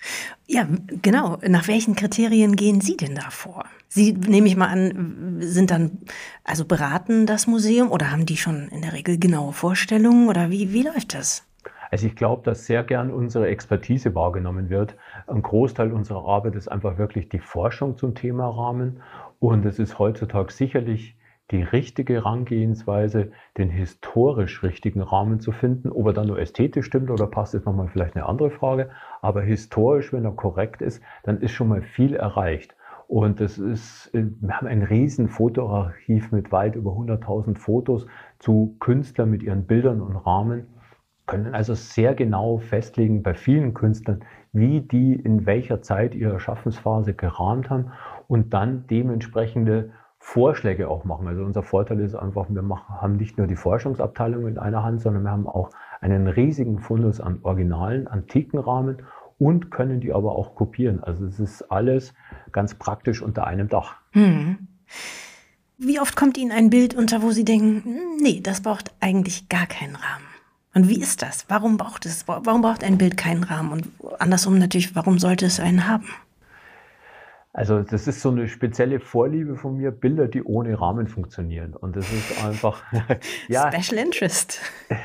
Ja, 0.48 0.68
genau. 1.02 1.38
Nach 1.48 1.68
welchen 1.68 1.96
Kriterien 1.96 2.56
gehen 2.56 2.80
Sie 2.80 2.96
denn 2.96 3.16
da 3.16 3.30
vor? 3.30 3.66
Sie, 3.88 4.14
nehme 4.14 4.48
ich 4.48 4.56
mal 4.56 4.68
an, 4.68 5.38
sind 5.42 5.72
dann 5.72 6.00
also 6.44 6.66
beraten 6.66 7.26
das 7.26 7.48
Museum 7.48 7.92
oder 7.92 8.12
haben 8.12 8.26
die 8.26 8.38
schon 8.38 8.70
in 8.70 8.82
der 8.82 8.94
Regel 8.94 9.20
genaue 9.20 9.54
Vorstellungen 9.54 10.30
oder 10.30 10.50
wie, 10.50 10.72
wie 10.74 10.84
läuft 10.84 11.14
das? 11.14 11.46
Also 11.92 12.08
ich 12.08 12.16
glaube, 12.16 12.44
dass 12.44 12.66
sehr 12.66 12.84
gern 12.84 13.12
unsere 13.12 13.48
Expertise 13.48 14.16
wahrgenommen 14.16 14.70
wird. 14.70 14.96
Ein 15.28 15.42
Großteil 15.42 15.92
unserer 15.92 16.26
Arbeit 16.26 16.56
ist 16.56 16.68
einfach 16.68 16.98
wirklich 16.98 17.30
die 17.30 17.40
Forschung 17.40 17.98
zum 17.98 18.16
Thema 18.16 18.48
Rahmen. 18.48 19.02
Und 19.40 19.66
es 19.66 19.80
ist 19.80 20.00
heutzutage 20.00 20.52
sicherlich 20.52 21.18
die 21.52 21.62
richtige 21.62 22.16
Herangehensweise, 22.16 23.32
den 23.58 23.70
historisch 23.70 24.64
richtigen 24.64 25.02
Rahmen 25.02 25.40
zu 25.40 25.52
finden. 25.52 25.92
Ob 25.92 26.08
er 26.08 26.14
dann 26.14 26.28
nur 26.28 26.40
ästhetisch 26.40 26.88
stimmt 26.88 27.12
oder 27.12 27.28
passt, 27.28 27.54
ist 27.54 27.66
nochmal 27.66 27.88
vielleicht 27.88 28.16
eine 28.16 28.26
andere 28.26 28.50
Frage. 28.50 28.90
Aber 29.22 29.42
historisch, 29.42 30.12
wenn 30.12 30.26
er 30.26 30.32
korrekt 30.32 30.82
ist, 30.82 31.04
dann 31.24 31.40
ist 31.40 31.52
schon 31.52 31.68
mal 31.68 31.84
viel 31.84 32.16
erreicht. 32.16 32.76
Und 33.08 33.40
das 33.40 33.60
ist, 33.60 34.10
wir 34.14 34.58
haben 34.58 34.68
ein 34.68 34.82
riesen 34.82 35.30
Fotoarchiv 35.30 36.32
mit 36.32 36.52
weit 36.52 36.76
über 36.76 36.92
100.000 36.92 37.56
Fotos 37.58 38.08
zu 38.40 38.76
Künstlern 38.80 39.30
mit 39.30 39.44
ihren 39.44 39.68
Bildern 39.68 40.02
und 40.02 40.16
Rahmen 40.16 40.66
können 41.28 41.54
also 41.54 41.74
sehr 41.74 42.14
genau 42.14 42.58
festlegen 42.58 43.24
bei 43.24 43.34
vielen 43.34 43.74
Künstlern, 43.74 44.24
wie 44.54 44.82
die 44.82 45.14
in 45.14 45.46
welcher 45.46 45.82
Zeit 45.82 46.16
ihrer 46.16 46.40
Schaffensphase 46.40 47.14
gerahmt 47.14 47.70
haben 47.70 47.92
und 48.28 48.54
dann 48.54 48.88
dementsprechende 48.88 49.92
Vorschläge 50.20 50.88
auch 50.90 51.04
machen. 51.04 51.28
Also 51.28 51.44
unser 51.44 51.62
Vorteil 51.62 52.00
ist 52.00 52.16
einfach, 52.16 52.48
wir 52.50 52.62
machen, 52.62 53.02
haben 53.02 53.18
nicht 53.18 53.38
nur 53.38 53.48
die 53.48 53.56
Forschungsabteilung 53.56 54.48
in 54.48 54.58
einer 54.58 54.84
Hand, 54.84 55.02
sondern 55.02 55.24
wir 55.24 55.32
haben 55.32 55.48
auch 55.48 55.70
einen 56.02 56.28
riesigen 56.28 56.80
Fundus 56.80 57.20
an 57.20 57.40
originalen, 57.44 58.08
antiken 58.08 58.58
Rahmen 58.60 58.98
und 59.38 59.70
können 59.70 60.00
die 60.00 60.14
aber 60.14 60.36
auch 60.36 60.56
kopieren. 60.56 61.04
Also 61.04 61.26
es 61.26 61.40
ist 61.40 61.72
alles 61.72 62.14
ganz 62.52 62.76
praktisch 62.76 63.22
unter 63.22 63.46
einem 63.46 63.68
Dach. 63.68 63.98
Hm. 64.12 64.68
Wie 65.78 66.00
oft 66.00 66.16
kommt 66.16 66.38
Ihnen 66.38 66.52
ein 66.52 66.70
Bild 66.70 66.96
unter, 66.96 67.22
wo 67.22 67.32
Sie 67.32 67.44
denken, 67.44 67.84
nee, 68.22 68.40
das 68.42 68.62
braucht 68.62 68.96
eigentlich 69.02 69.50
gar 69.50 69.68
keinen 69.68 69.96
Rahmen? 69.96 70.35
Und 70.76 70.90
wie 70.90 71.00
ist 71.00 71.22
das? 71.22 71.46
Warum 71.48 71.78
braucht 71.78 72.06
es, 72.06 72.28
warum 72.28 72.62
braucht 72.62 72.84
ein 72.84 72.98
Bild 72.98 73.16
keinen 73.16 73.46
Rahmen? 73.46 73.72
Und 73.72 73.88
andersrum 74.20 74.60
natürlich, 74.60 74.94
warum 74.94 75.20
sollte 75.20 75.46
es 75.46 75.60
einen 75.60 75.88
haben? 75.88 76.06
Also 77.54 77.82
das 77.82 78.06
ist 78.06 78.22
so 78.22 78.32
eine 78.32 78.50
spezielle 78.50 79.00
Vorliebe 79.00 79.56
von 79.56 79.78
mir, 79.78 79.92
Bilder, 79.92 80.28
die 80.28 80.44
ohne 80.44 80.78
Rahmen 80.78 81.08
funktionieren. 81.08 81.74
Und 81.74 81.96
das 81.96 82.12
ist 82.12 82.44
einfach 82.44 82.84
ja, 83.48 83.72
Special 83.72 84.06
Interest. 84.06 84.60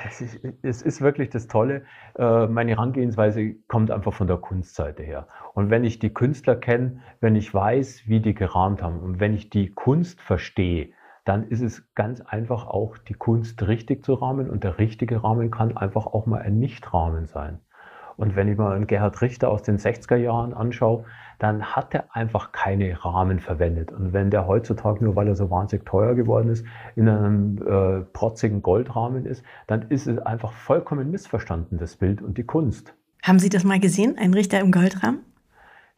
Es 0.09 0.21
ist, 0.21 0.41
es 0.63 0.83
ist, 0.83 1.01
wirklich 1.01 1.31
das 1.31 1.47
Tolle. 1.47 1.85
Äh, 2.19 2.49
meine 2.49 2.73
Herangehensweise 2.73 3.55
kommt 3.69 3.93
einfach 3.93 4.13
von 4.13 4.27
der 4.27 4.39
Kunstseite 4.39 5.05
her. 5.05 5.29
Und 5.55 5.71
wenn 5.71 5.85
ich 5.85 6.01
die 6.01 6.13
Künstler 6.13 6.57
kenne, 6.57 7.01
wenn 7.21 7.37
ich 7.37 7.55
weiß, 7.55 8.09
wie 8.09 8.19
die 8.19 8.35
gerahmt 8.35 8.83
haben 8.83 8.99
und 8.99 9.21
wenn 9.21 9.33
ich 9.33 9.51
die 9.51 9.71
Kunst 9.71 10.21
verstehe, 10.21 10.91
dann 11.31 11.47
ist 11.47 11.61
es 11.61 11.85
ganz 11.95 12.21
einfach 12.23 12.67
auch 12.67 12.99
die 12.99 13.15
Kunst 13.15 13.65
richtig 13.69 14.05
zu 14.05 14.15
rahmen 14.15 14.51
und 14.51 14.65
der 14.65 14.79
richtige 14.79 15.23
Rahmen 15.23 15.53
kann 15.53 15.77
einfach 15.77 16.07
auch 16.07 16.27
mal 16.27 16.43
ein 16.43 16.59
Nichtrahmen 16.59 17.27
sein. 17.27 17.61
Und 18.17 18.35
wenn 18.35 18.49
ich 18.49 18.59
mal 18.59 18.75
einen 18.75 18.89
Gerhard 18.89 19.23
Richter 19.23 19.49
aus 19.49 19.63
den 19.63 19.79
60er 19.79 20.17
Jahren 20.17 20.53
anschaue, 20.53 21.05
dann 21.39 21.67
hat 21.67 21.95
er 21.95 22.17
einfach 22.17 22.51
keine 22.51 23.05
Rahmen 23.05 23.39
verwendet. 23.39 23.93
Und 23.93 24.13
wenn 24.13 24.31
der 24.31 24.49
heutzutage, 24.49 25.05
nur 25.05 25.15
weil 25.15 25.29
er 25.29 25.37
so 25.37 25.51
wahnsinnig 25.51 25.87
teuer 25.87 26.17
geworden 26.17 26.49
ist, 26.49 26.67
in 26.97 27.09
einem 27.09 27.59
äh, 27.59 28.01
protzigen 28.13 28.61
Goldrahmen 28.61 29.25
ist, 29.25 29.45
dann 29.69 29.83
ist 29.83 30.09
es 30.09 30.19
einfach 30.19 30.51
vollkommen 30.51 31.13
missverstanden, 31.13 31.79
das 31.79 31.95
Bild 31.95 32.23
und 32.23 32.39
die 32.39 32.45
Kunst. 32.45 32.93
Haben 33.23 33.39
Sie 33.39 33.51
das 33.51 33.63
mal 33.63 33.79
gesehen, 33.79 34.17
ein 34.19 34.35
Richter 34.35 34.59
im 34.59 34.73
Goldrahmen? 34.73 35.21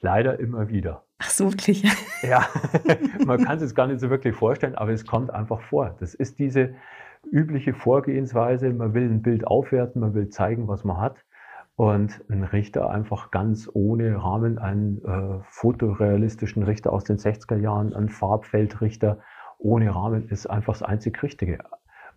Leider 0.00 0.38
immer 0.38 0.68
wieder. 0.68 1.04
Ach 1.24 1.30
so, 1.30 1.52
wirklich? 1.52 1.84
Ja, 2.22 2.46
man 3.26 3.44
kann 3.44 3.56
es 3.56 3.62
jetzt 3.62 3.74
gar 3.74 3.88
nicht 3.88 3.98
so 3.98 4.08
wirklich 4.08 4.36
vorstellen, 4.36 4.76
aber 4.76 4.92
es 4.92 5.04
kommt 5.04 5.32
einfach 5.32 5.60
vor. 5.60 5.96
Das 5.98 6.14
ist 6.14 6.38
diese 6.38 6.74
übliche 7.32 7.74
Vorgehensweise. 7.74 8.72
Man 8.72 8.94
will 8.94 9.10
ein 9.10 9.22
Bild 9.22 9.44
aufwerten, 9.44 10.00
man 10.00 10.14
will 10.14 10.28
zeigen, 10.28 10.68
was 10.68 10.84
man 10.84 11.00
hat. 11.00 11.16
Und 11.74 12.24
ein 12.28 12.44
Richter 12.44 12.90
einfach 12.90 13.32
ganz 13.32 13.68
ohne 13.72 14.22
Rahmen, 14.22 14.58
einen 14.58 15.04
äh, 15.04 15.42
fotorealistischen 15.48 16.62
Richter 16.62 16.92
aus 16.92 17.02
den 17.02 17.18
60er 17.18 17.56
Jahren, 17.56 17.92
ein 17.92 18.08
Farbfeldrichter 18.08 19.18
ohne 19.58 19.92
Rahmen 19.92 20.28
ist 20.28 20.46
einfach 20.46 20.74
das 20.74 20.82
einzig 20.82 21.20
Richtige. 21.24 21.58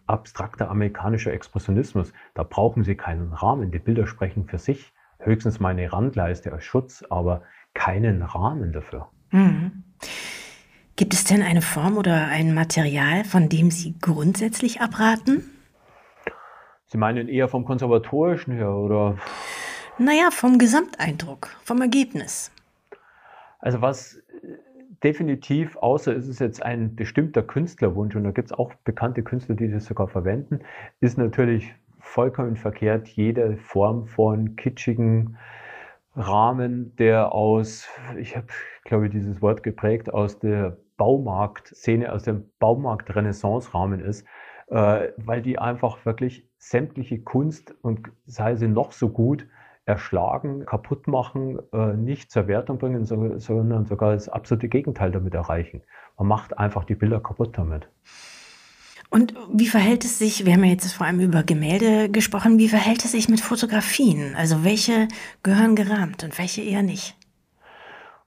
Abstrakter 0.05 0.69
amerikanischer 0.69 1.33
Expressionismus, 1.33 2.13
da 2.35 2.43
brauchen 2.43 2.83
Sie 2.83 2.95
keinen 2.95 3.33
Rahmen. 3.33 3.71
Die 3.71 3.79
Bilder 3.79 4.05
sprechen 4.05 4.45
für 4.45 4.59
sich. 4.59 4.93
Höchstens 5.17 5.59
meine 5.59 5.91
Randleiste 5.91 6.53
als 6.53 6.63
Schutz, 6.63 7.03
aber 7.09 7.41
keinen 7.75 8.23
Rahmen 8.23 8.73
dafür. 8.73 9.09
Mhm. 9.29 9.83
Gibt 10.95 11.13
es 11.13 11.25
denn 11.25 11.43
eine 11.43 11.61
Form 11.61 11.97
oder 11.97 12.27
ein 12.27 12.55
Material, 12.55 13.23
von 13.25 13.49
dem 13.49 13.69
Sie 13.69 13.93
grundsätzlich 14.01 14.81
abraten? 14.81 15.43
Sie 16.87 16.97
meinen 16.97 17.27
eher 17.27 17.47
vom 17.47 17.65
Konservatorischen 17.65 18.53
her, 18.53 18.71
oder? 18.71 19.17
Naja, 19.97 20.29
vom 20.31 20.57
Gesamteindruck, 20.57 21.49
vom 21.63 21.81
Ergebnis. 21.81 22.51
Also 23.59 23.81
was 23.81 24.21
definitiv, 25.03 25.75
außer 25.77 26.15
es 26.15 26.27
ist 26.27 26.39
jetzt 26.39 26.63
ein 26.63 26.95
bestimmter 26.95 27.43
Künstlerwunsch, 27.43 28.15
und 28.15 28.23
da 28.23 28.31
gibt 28.31 28.51
es 28.51 28.57
auch 28.57 28.73
bekannte 28.85 29.23
Künstler, 29.23 29.55
die 29.55 29.69
das 29.69 29.85
sogar 29.85 30.07
verwenden, 30.07 30.61
ist 31.01 31.17
natürlich 31.17 31.73
vollkommen 31.99 32.55
verkehrt 32.55 33.07
jede 33.09 33.57
Form 33.57 34.07
von 34.07 34.55
kitschigen 34.55 35.37
Rahmen, 36.15 36.95
der 36.97 37.33
aus, 37.33 37.87
ich 38.17 38.35
habe, 38.35 38.47
glaube 38.83 39.05
ich, 39.05 39.11
dieses 39.11 39.41
Wort 39.41 39.63
geprägt, 39.63 40.13
aus 40.13 40.39
der 40.39 40.77
Baumarktszene, 40.97 42.11
aus 42.11 42.23
dem 42.23 42.49
Baumarkt-Renaissance-Rahmen 42.59 43.99
ist, 43.99 44.25
äh, 44.67 45.09
weil 45.17 45.41
die 45.41 45.59
einfach 45.59 46.05
wirklich 46.05 46.49
sämtliche 46.57 47.21
Kunst 47.21 47.75
und 47.81 48.11
sei 48.25 48.55
sie 48.55 48.67
noch 48.67 48.91
so 48.91 49.09
gut, 49.09 49.47
erschlagen, 49.85 50.65
kaputt 50.65 51.07
machen, 51.07 51.59
äh, 51.71 51.93
nicht 51.93 52.31
zur 52.31 52.47
Wertung 52.47 52.79
bringen, 52.79 53.05
sondern 53.05 53.85
sogar 53.85 54.13
das 54.13 54.29
absolute 54.29 54.67
Gegenteil 54.67 55.11
damit 55.11 55.35
erreichen. 55.35 55.83
Man 56.17 56.27
macht 56.27 56.57
einfach 56.57 56.85
die 56.85 56.95
Bilder 56.95 57.19
kaputt 57.19 57.57
damit. 57.57 57.87
Und 59.09 59.33
wie 59.53 59.67
verhält 59.67 60.03
es 60.03 60.19
sich, 60.19 60.45
wir 60.45 60.53
haben 60.53 60.63
ja 60.63 60.71
jetzt 60.71 60.91
vor 60.93 61.05
allem 61.05 61.19
über 61.19 61.43
Gemälde 61.43 62.09
gesprochen, 62.09 62.57
wie 62.57 62.69
verhält 62.69 63.05
es 63.05 63.11
sich 63.11 63.29
mit 63.29 63.41
Fotografien? 63.41 64.35
Also 64.35 64.63
welche 64.63 65.07
gehören 65.43 65.75
gerahmt 65.75 66.23
und 66.23 66.37
welche 66.37 66.61
eher 66.61 66.83
nicht? 66.83 67.15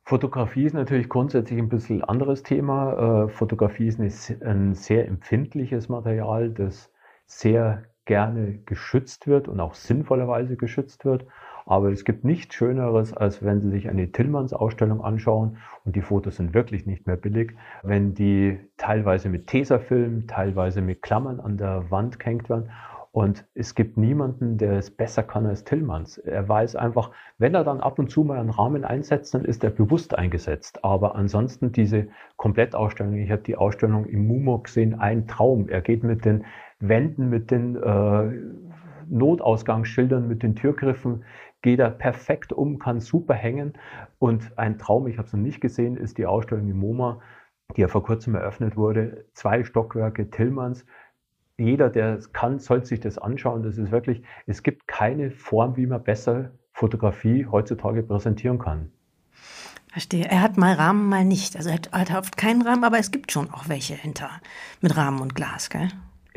Fotografie 0.05 0.65
ist 0.65 0.73
natürlich 0.73 1.11
grundsätzlich 1.11 1.59
ein 1.59 1.69
bisschen 1.69 2.03
anderes 2.03 2.43
Thema. 2.43 3.27
Äh, 3.27 3.29
Fotografie 3.29 3.89
ist 3.89 4.01
ein 4.01 4.75
sehr 4.75 5.07
empfindliches 5.07 5.91
Material, 5.91 6.49
das 6.51 6.91
sehr 7.27 7.85
gerne 8.07 8.59
geschützt 8.65 9.27
wird 9.27 9.49
und 9.49 9.61
auch 9.61 9.75
sinnvollerweise 9.75 10.57
geschützt 10.57 11.05
wird. 11.05 11.27
Aber 11.69 11.93
es 11.93 12.07
gibt 12.07 12.25
nichts 12.25 12.55
Schöneres, 12.55 13.13
als 13.13 13.45
wenn 13.45 13.61
Sie 13.61 13.69
sich 13.69 13.91
eine 13.91 14.11
Tillmanns-Ausstellung 14.11 15.03
anschauen 15.03 15.59
und 15.85 15.95
die 15.97 16.01
Fotos 16.01 16.37
sind 16.37 16.55
wirklich 16.55 16.87
nicht 16.87 17.07
mehr 17.07 17.17
billig, 17.17 17.53
wenn 17.83 18.15
die 18.15 18.59
teilweise 18.79 19.29
mit 19.29 19.49
Tesafilm, 19.49 20.27
teilweise 20.27 20.81
mit 20.81 21.03
Klammern 21.03 21.41
an 21.41 21.59
der 21.59 21.91
Wand 21.91 22.19
gehängt 22.19 22.49
werden. 22.49 22.71
Und 23.13 23.45
es 23.55 23.75
gibt 23.75 23.99
niemanden, 23.99 24.57
der 24.57 24.79
es 24.79 24.91
besser 24.91 25.23
kann 25.23 25.45
als 25.45 25.65
Tillmanns. 25.65 26.17
Er 26.17 26.49
weiß 26.49 26.75
einfach, 26.75 27.11
wenn 27.37 27.55
er 27.55 27.65
dann 27.65 27.81
ab 27.81 27.99
und 27.99 28.11
zu 28.11 28.25
mal 28.25 28.39
einen 28.39 28.49
Rahmen 28.49 28.85
einsetzt, 28.85 29.35
dann 29.35 29.45
ist 29.45 29.63
er 29.63 29.71
bewusst 29.71 30.17
eingesetzt. 30.17 30.83
Aber 30.87 31.17
ansonsten 31.17 31.73
diese 31.73 32.09
Komplettausstellung, 32.37 33.17
ich 33.17 33.31
habe 33.31 33.43
die 33.43 33.57
Ausstellung 33.57 34.07
im 34.07 34.27
Mumo 34.27 34.59
gesehen, 34.61 34.99
ein 34.99 35.27
Traum. 35.27 35.69
Er 35.69 35.83
geht 35.83 36.03
mit 36.03 36.25
den 36.25 36.47
Wänden, 36.81 37.29
mit 37.29 37.51
den 37.51 37.77
äh, 37.77 38.31
Notausgangsschildern, 39.11 40.29
mit 40.29 40.43
den 40.43 40.55
Türgriffen, 40.55 41.25
geht 41.63 41.81
er 41.81 41.91
perfekt 41.91 42.53
um, 42.53 42.79
kann 42.79 43.01
super 43.01 43.35
hängen. 43.35 43.75
Und 44.19 44.57
ein 44.59 44.79
Traum, 44.79 45.07
ich 45.07 45.19
habe 45.19 45.27
es 45.27 45.33
noch 45.33 45.41
nicht 45.41 45.61
gesehen, 45.61 45.97
ist 45.97 46.19
die 46.19 46.27
Ausstellung 46.27 46.69
im 46.69 46.79
MoMA, 46.79 47.21
die 47.77 47.83
ja 47.83 47.89
vor 47.89 48.03
kurzem 48.03 48.35
eröffnet 48.35 48.77
wurde. 48.77 49.27
Zwei 49.35 49.65
Stockwerke 49.65 50.31
Tillmanns. 50.31 50.87
Jeder, 51.59 51.91
der 51.91 52.15
es 52.15 52.33
kann, 52.33 52.61
sollte 52.61 52.87
sich 52.87 53.01
das 53.01 53.19
anschauen. 53.19 53.63
Das 53.63 53.79
ist 53.79 53.91
wirklich, 53.91 54.23
es 54.47 54.63
gibt 54.63 54.87
keine 54.87 55.31
Form, 55.31 55.77
wie 55.77 55.87
man 55.87 56.03
besser 56.03 56.53
Fotografie 56.73 57.47
heutzutage 57.47 58.05
präsentieren 58.05 58.59
kann. 58.59 58.93
Verstehe. 59.91 60.27
Er 60.27 60.43
hat 60.43 60.57
mal 60.57 60.75
Rahmen, 60.75 61.09
mal 61.09 61.25
nicht. 61.25 61.57
Also 61.57 61.71
er 61.71 61.77
hat, 61.77 61.89
er 61.93 62.01
hat 62.01 62.15
oft 62.15 62.37
keinen 62.37 62.63
Rahmen, 62.63 62.85
aber 62.85 62.99
es 62.99 63.11
gibt 63.11 63.33
schon 63.33 63.51
auch 63.51 63.69
welche 63.69 63.95
hinter 63.95 64.31
mit 64.81 64.97
Rahmen 64.97 65.21
und 65.21 65.35
Glas, 65.35 65.71
gell? 65.71 65.89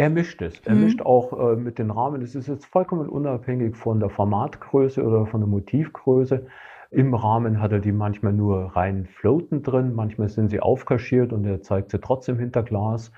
Er 0.02 0.10
mischt 0.10 0.42
es. 0.42 0.60
Er 0.62 0.74
mhm. 0.74 0.86
mischt 0.86 1.02
auch 1.04 1.32
äh, 1.52 1.56
mit 1.56 1.78
den 1.78 1.92
Rahmen. 1.92 2.24
Es 2.24 2.34
ist 2.34 2.48
jetzt 2.48 2.66
vollkommen 2.66 3.08
unabhängig 3.08 3.76
von 3.76 4.00
der 4.00 4.10
Formatgröße 4.10 5.04
oder 5.04 5.28
von 5.28 5.42
der 5.42 5.48
Motivgröße. 5.48 6.48
Im 6.90 7.14
Rahmen 7.14 7.62
hat 7.62 7.72
er 7.72 7.78
die 7.78 7.92
manchmal 7.92 8.34
nur 8.34 8.76
rein 8.76 9.06
floaten 9.06 9.62
drin, 9.62 9.94
manchmal 9.94 10.28
sind 10.30 10.50
sie 10.50 10.60
aufkaschiert 10.60 11.32
und 11.32 11.46
er 11.46 11.62
zeigt 11.62 11.92
sie 11.92 12.00
trotzdem 12.00 12.40
hinter 12.40 12.64
Glas. 12.64 13.12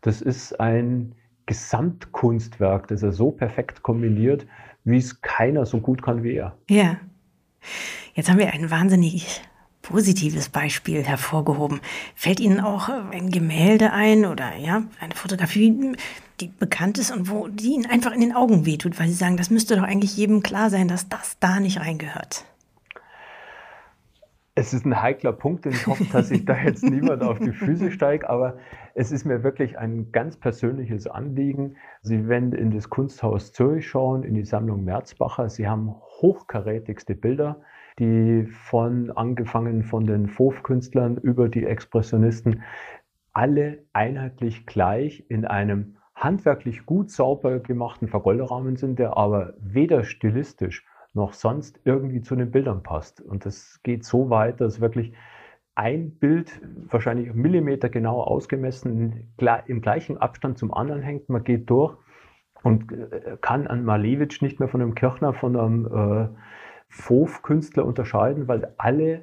Das 0.00 0.22
ist 0.22 0.58
ein 0.58 1.14
Gesamtkunstwerk, 1.44 2.88
das 2.88 3.02
er 3.02 3.12
so 3.12 3.32
perfekt 3.32 3.82
kombiniert, 3.82 4.46
wie 4.84 4.96
es 4.96 5.20
keiner 5.20 5.66
so 5.66 5.78
gut 5.78 6.02
kann 6.02 6.22
wie 6.22 6.36
er. 6.36 6.56
Ja. 6.70 6.96
Jetzt 8.14 8.30
haben 8.30 8.38
wir 8.38 8.50
ein 8.54 8.70
wahnsinnig 8.70 9.42
positives 9.82 10.48
Beispiel 10.48 11.02
hervorgehoben. 11.02 11.80
Fällt 12.14 12.40
Ihnen 12.40 12.60
auch 12.60 12.88
ein 12.88 13.30
Gemälde 13.30 13.92
ein 13.92 14.26
oder 14.26 14.56
ja, 14.56 14.82
eine 15.00 15.14
Fotografie, 15.14 15.96
die 16.40 16.48
bekannt 16.48 16.98
ist 16.98 17.10
und 17.10 17.30
wo 17.30 17.48
die 17.48 17.74
Ihnen 17.74 17.86
einfach 17.86 18.12
in 18.12 18.20
den 18.20 18.34
Augen 18.34 18.66
wehtut, 18.66 18.98
weil 18.98 19.08
Sie 19.08 19.14
sagen, 19.14 19.36
das 19.36 19.50
müsste 19.50 19.76
doch 19.76 19.82
eigentlich 19.82 20.16
jedem 20.16 20.42
klar 20.42 20.70
sein, 20.70 20.88
dass 20.88 21.08
das 21.08 21.38
da 21.38 21.60
nicht 21.60 21.80
reingehört? 21.80 22.44
Es 24.56 24.74
ist 24.74 24.84
ein 24.84 25.00
heikler 25.00 25.32
Punkt 25.32 25.64
und 25.64 25.72
ich 25.72 25.86
hoffe, 25.86 26.04
dass 26.12 26.30
ich 26.30 26.44
da 26.44 26.56
jetzt 26.56 26.82
niemand 26.82 27.22
auf 27.22 27.38
die 27.38 27.52
Füße 27.52 27.92
steige, 27.92 28.28
aber 28.28 28.58
es 28.94 29.12
ist 29.12 29.24
mir 29.24 29.42
wirklich 29.42 29.78
ein 29.78 30.12
ganz 30.12 30.36
persönliches 30.36 31.06
Anliegen. 31.06 31.76
Sie 32.02 32.28
werden 32.28 32.52
in 32.52 32.70
das 32.70 32.90
Kunsthaus 32.90 33.52
Zürich 33.52 33.88
schauen, 33.88 34.22
in 34.24 34.34
die 34.34 34.44
Sammlung 34.44 34.84
Merzbacher. 34.84 35.48
Sie 35.48 35.68
haben 35.68 35.94
hochkarätigste 36.20 37.14
Bilder 37.14 37.62
die 38.00 38.46
von 38.46 39.10
angefangen 39.10 39.84
von 39.84 40.06
den 40.06 40.26
Fauve-Künstlern 40.26 41.18
über 41.18 41.48
die 41.48 41.66
Expressionisten 41.66 42.62
alle 43.32 43.84
einheitlich 43.92 44.66
gleich 44.66 45.24
in 45.28 45.44
einem 45.44 45.96
handwerklich 46.14 46.86
gut 46.86 47.10
sauber 47.10 47.60
gemachten 47.60 48.08
Vergolderrahmen 48.08 48.76
sind, 48.76 48.98
der 48.98 49.16
aber 49.16 49.54
weder 49.60 50.04
stilistisch 50.04 50.84
noch 51.12 51.34
sonst 51.34 51.80
irgendwie 51.84 52.22
zu 52.22 52.36
den 52.36 52.50
Bildern 52.50 52.82
passt. 52.82 53.20
Und 53.20 53.44
das 53.44 53.80
geht 53.82 54.04
so 54.04 54.30
weit, 54.30 54.60
dass 54.60 54.80
wirklich 54.80 55.12
ein 55.74 56.18
Bild 56.18 56.60
wahrscheinlich 56.88 57.32
Millimeter 57.34 57.88
genau 57.88 58.20
ausgemessen 58.20 59.30
im 59.66 59.80
gleichen 59.80 60.18
Abstand 60.18 60.58
zum 60.58 60.72
anderen 60.72 61.02
hängt. 61.02 61.28
Man 61.28 61.44
geht 61.44 61.70
durch 61.70 61.96
und 62.62 62.92
äh, 62.92 63.36
kann 63.40 63.66
an 63.66 63.84
Malevich 63.84 64.42
nicht 64.42 64.60
mehr 64.60 64.68
von 64.68 64.82
einem 64.82 64.94
Kirchner, 64.94 65.32
von 65.32 65.56
einem 65.56 66.36
Fauve-Künstler 66.90 67.86
unterscheiden, 67.86 68.48
weil 68.48 68.72
alle 68.76 69.22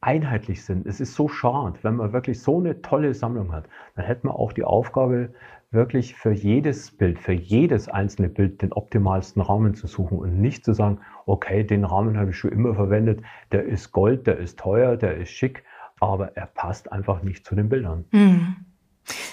einheitlich 0.00 0.64
sind. 0.64 0.86
Es 0.86 1.00
ist 1.00 1.14
so 1.14 1.28
schade, 1.28 1.78
wenn 1.82 1.96
man 1.96 2.12
wirklich 2.12 2.40
so 2.40 2.58
eine 2.58 2.82
tolle 2.82 3.14
Sammlung 3.14 3.52
hat, 3.52 3.68
dann 3.96 4.04
hätte 4.04 4.26
man 4.26 4.36
auch 4.36 4.52
die 4.52 4.64
Aufgabe, 4.64 5.30
wirklich 5.70 6.14
für 6.14 6.32
jedes 6.32 6.90
Bild, 6.90 7.18
für 7.18 7.32
jedes 7.32 7.88
einzelne 7.88 8.28
Bild 8.28 8.60
den 8.60 8.72
optimalsten 8.72 9.40
Rahmen 9.40 9.74
zu 9.74 9.86
suchen 9.86 10.18
und 10.18 10.38
nicht 10.38 10.66
zu 10.66 10.74
sagen, 10.74 10.98
okay, 11.24 11.64
den 11.64 11.84
Rahmen 11.84 12.18
habe 12.18 12.30
ich 12.30 12.36
schon 12.36 12.52
immer 12.52 12.74
verwendet, 12.74 13.22
der 13.52 13.64
ist 13.64 13.90
Gold, 13.90 14.26
der 14.26 14.36
ist 14.36 14.58
teuer, 14.58 14.96
der 14.96 15.16
ist 15.16 15.30
schick, 15.30 15.64
aber 15.98 16.36
er 16.36 16.46
passt 16.46 16.92
einfach 16.92 17.22
nicht 17.22 17.46
zu 17.46 17.54
den 17.54 17.70
Bildern. 17.70 18.04
Mhm. 18.10 18.56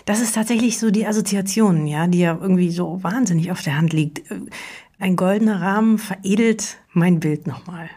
Das 0.06 0.22
ist 0.22 0.34
tatsächlich 0.34 0.80
so 0.80 0.92
die 0.92 1.06
Assoziation, 1.06 1.86
ja, 1.86 2.08
die 2.08 2.20
ja 2.20 2.38
irgendwie 2.40 2.72
so 2.72 3.04
wahnsinnig 3.04 3.52
auf 3.52 3.62
der 3.62 3.78
Hand 3.78 3.92
liegt. 3.92 4.24
Ein 5.02 5.16
goldener 5.16 5.62
Rahmen 5.62 5.98
veredelt 5.98 6.78
mein 6.92 7.22
Bild 7.22 7.48
nochmal. 7.48 7.90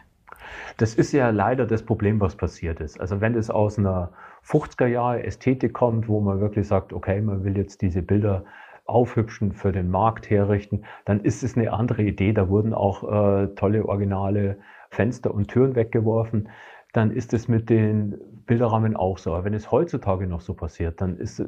Das 0.77 0.95
ist 0.95 1.11
ja 1.11 1.31
leider 1.31 1.65
das 1.65 1.83
Problem, 1.83 2.21
was 2.21 2.37
passiert 2.37 2.79
ist. 2.79 2.97
Also 2.97 3.19
wenn 3.19 3.35
es 3.35 3.49
aus 3.49 3.77
einer 3.77 4.13
50er 4.45 4.87
Jahre 4.87 5.23
Ästhetik 5.23 5.73
kommt, 5.73 6.07
wo 6.07 6.21
man 6.21 6.39
wirklich 6.39 6.65
sagt, 6.65 6.93
okay, 6.93 7.19
man 7.19 7.43
will 7.43 7.57
jetzt 7.57 7.81
diese 7.81 8.01
Bilder 8.01 8.45
aufhübschen, 8.85 9.51
für 9.51 9.73
den 9.73 9.91
Markt 9.91 10.29
herrichten, 10.29 10.85
dann 11.03 11.19
ist 11.19 11.43
es 11.43 11.57
eine 11.57 11.73
andere 11.73 12.03
Idee. 12.03 12.31
Da 12.31 12.47
wurden 12.47 12.73
auch 12.73 13.03
äh, 13.03 13.47
tolle 13.55 13.85
originale 13.85 14.59
Fenster 14.89 15.33
und 15.33 15.49
Türen 15.49 15.75
weggeworfen. 15.75 16.47
Dann 16.93 17.11
ist 17.11 17.33
es 17.33 17.49
mit 17.49 17.69
den 17.69 18.17
Bilderrahmen 18.45 18.95
auch 18.95 19.17
so. 19.17 19.33
Aber 19.33 19.43
wenn 19.43 19.53
es 19.53 19.71
heutzutage 19.71 20.25
noch 20.25 20.39
so 20.41 20.53
passiert, 20.53 21.01
dann 21.01 21.17
ist, 21.17 21.41
äh, 21.41 21.45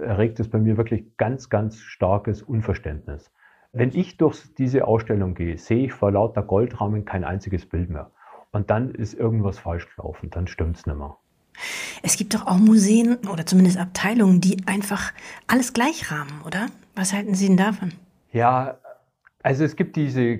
erregt 0.00 0.40
es 0.40 0.48
bei 0.48 0.58
mir 0.58 0.78
wirklich 0.78 1.18
ganz, 1.18 1.50
ganz 1.50 1.80
starkes 1.80 2.40
Unverständnis. 2.42 3.30
Wenn 3.74 3.90
ich 3.92 4.16
durch 4.16 4.40
diese 4.56 4.86
Ausstellung 4.86 5.34
gehe, 5.34 5.58
sehe 5.58 5.86
ich 5.86 5.92
vor 5.92 6.12
lauter 6.12 6.42
Goldrahmen 6.42 7.04
kein 7.04 7.24
einziges 7.24 7.66
Bild 7.66 7.90
mehr. 7.90 8.10
Und 8.52 8.70
dann 8.70 8.92
ist 8.92 9.14
irgendwas 9.14 9.58
falsch 9.58 9.88
gelaufen, 9.96 10.30
dann 10.30 10.46
stimmt 10.46 10.76
es 10.76 10.86
nicht 10.86 10.96
mehr. 10.96 11.16
Es 12.02 12.16
gibt 12.16 12.34
doch 12.34 12.46
auch 12.46 12.58
Museen 12.58 13.16
oder 13.32 13.46
zumindest 13.46 13.78
Abteilungen, 13.78 14.40
die 14.40 14.58
einfach 14.66 15.12
alles 15.48 15.72
gleich 15.72 16.12
rahmen, 16.12 16.42
oder? 16.46 16.66
Was 16.94 17.12
halten 17.12 17.34
Sie 17.34 17.48
denn 17.48 17.56
davon? 17.56 17.92
Ja, 18.32 18.78
also 19.42 19.64
es 19.64 19.74
gibt 19.74 19.96
diese, 19.96 20.38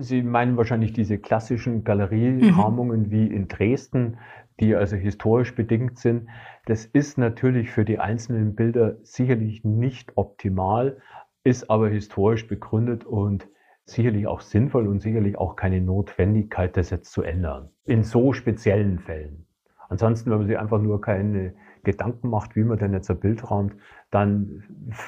Sie 0.00 0.22
meinen 0.22 0.56
wahrscheinlich 0.56 0.92
diese 0.92 1.18
klassischen 1.18 1.84
Galerierahmungen 1.84 3.02
mhm. 3.02 3.10
wie 3.12 3.26
in 3.26 3.46
Dresden, 3.46 4.18
die 4.58 4.74
also 4.74 4.96
historisch 4.96 5.54
bedingt 5.54 5.98
sind. 5.98 6.28
Das 6.66 6.84
ist 6.86 7.18
natürlich 7.18 7.70
für 7.70 7.84
die 7.84 8.00
einzelnen 8.00 8.56
Bilder 8.56 8.96
sicherlich 9.02 9.64
nicht 9.64 10.16
optimal, 10.16 11.00
ist 11.44 11.70
aber 11.70 11.88
historisch 11.88 12.48
begründet 12.48 13.04
und 13.04 13.46
sicherlich 13.84 14.26
auch 14.26 14.40
sinnvoll 14.40 14.88
und 14.88 15.00
sicherlich 15.00 15.36
auch 15.36 15.56
keine 15.56 15.80
Notwendigkeit, 15.80 16.76
das 16.76 16.90
jetzt 16.90 17.12
zu 17.12 17.22
ändern. 17.22 17.68
In 17.84 18.02
so 18.02 18.32
speziellen 18.32 18.98
Fällen. 18.98 19.46
Ansonsten, 19.90 20.30
wenn 20.30 20.38
man 20.38 20.46
sich 20.46 20.58
einfach 20.58 20.80
nur 20.80 21.00
keine 21.00 21.54
Gedanken 21.84 22.30
macht, 22.30 22.56
wie 22.56 22.64
man 22.64 22.78
denn 22.78 22.94
jetzt 22.94 23.10
ein 23.10 23.20
Bild 23.20 23.50
rahmt, 23.50 23.74
dann 24.10 24.64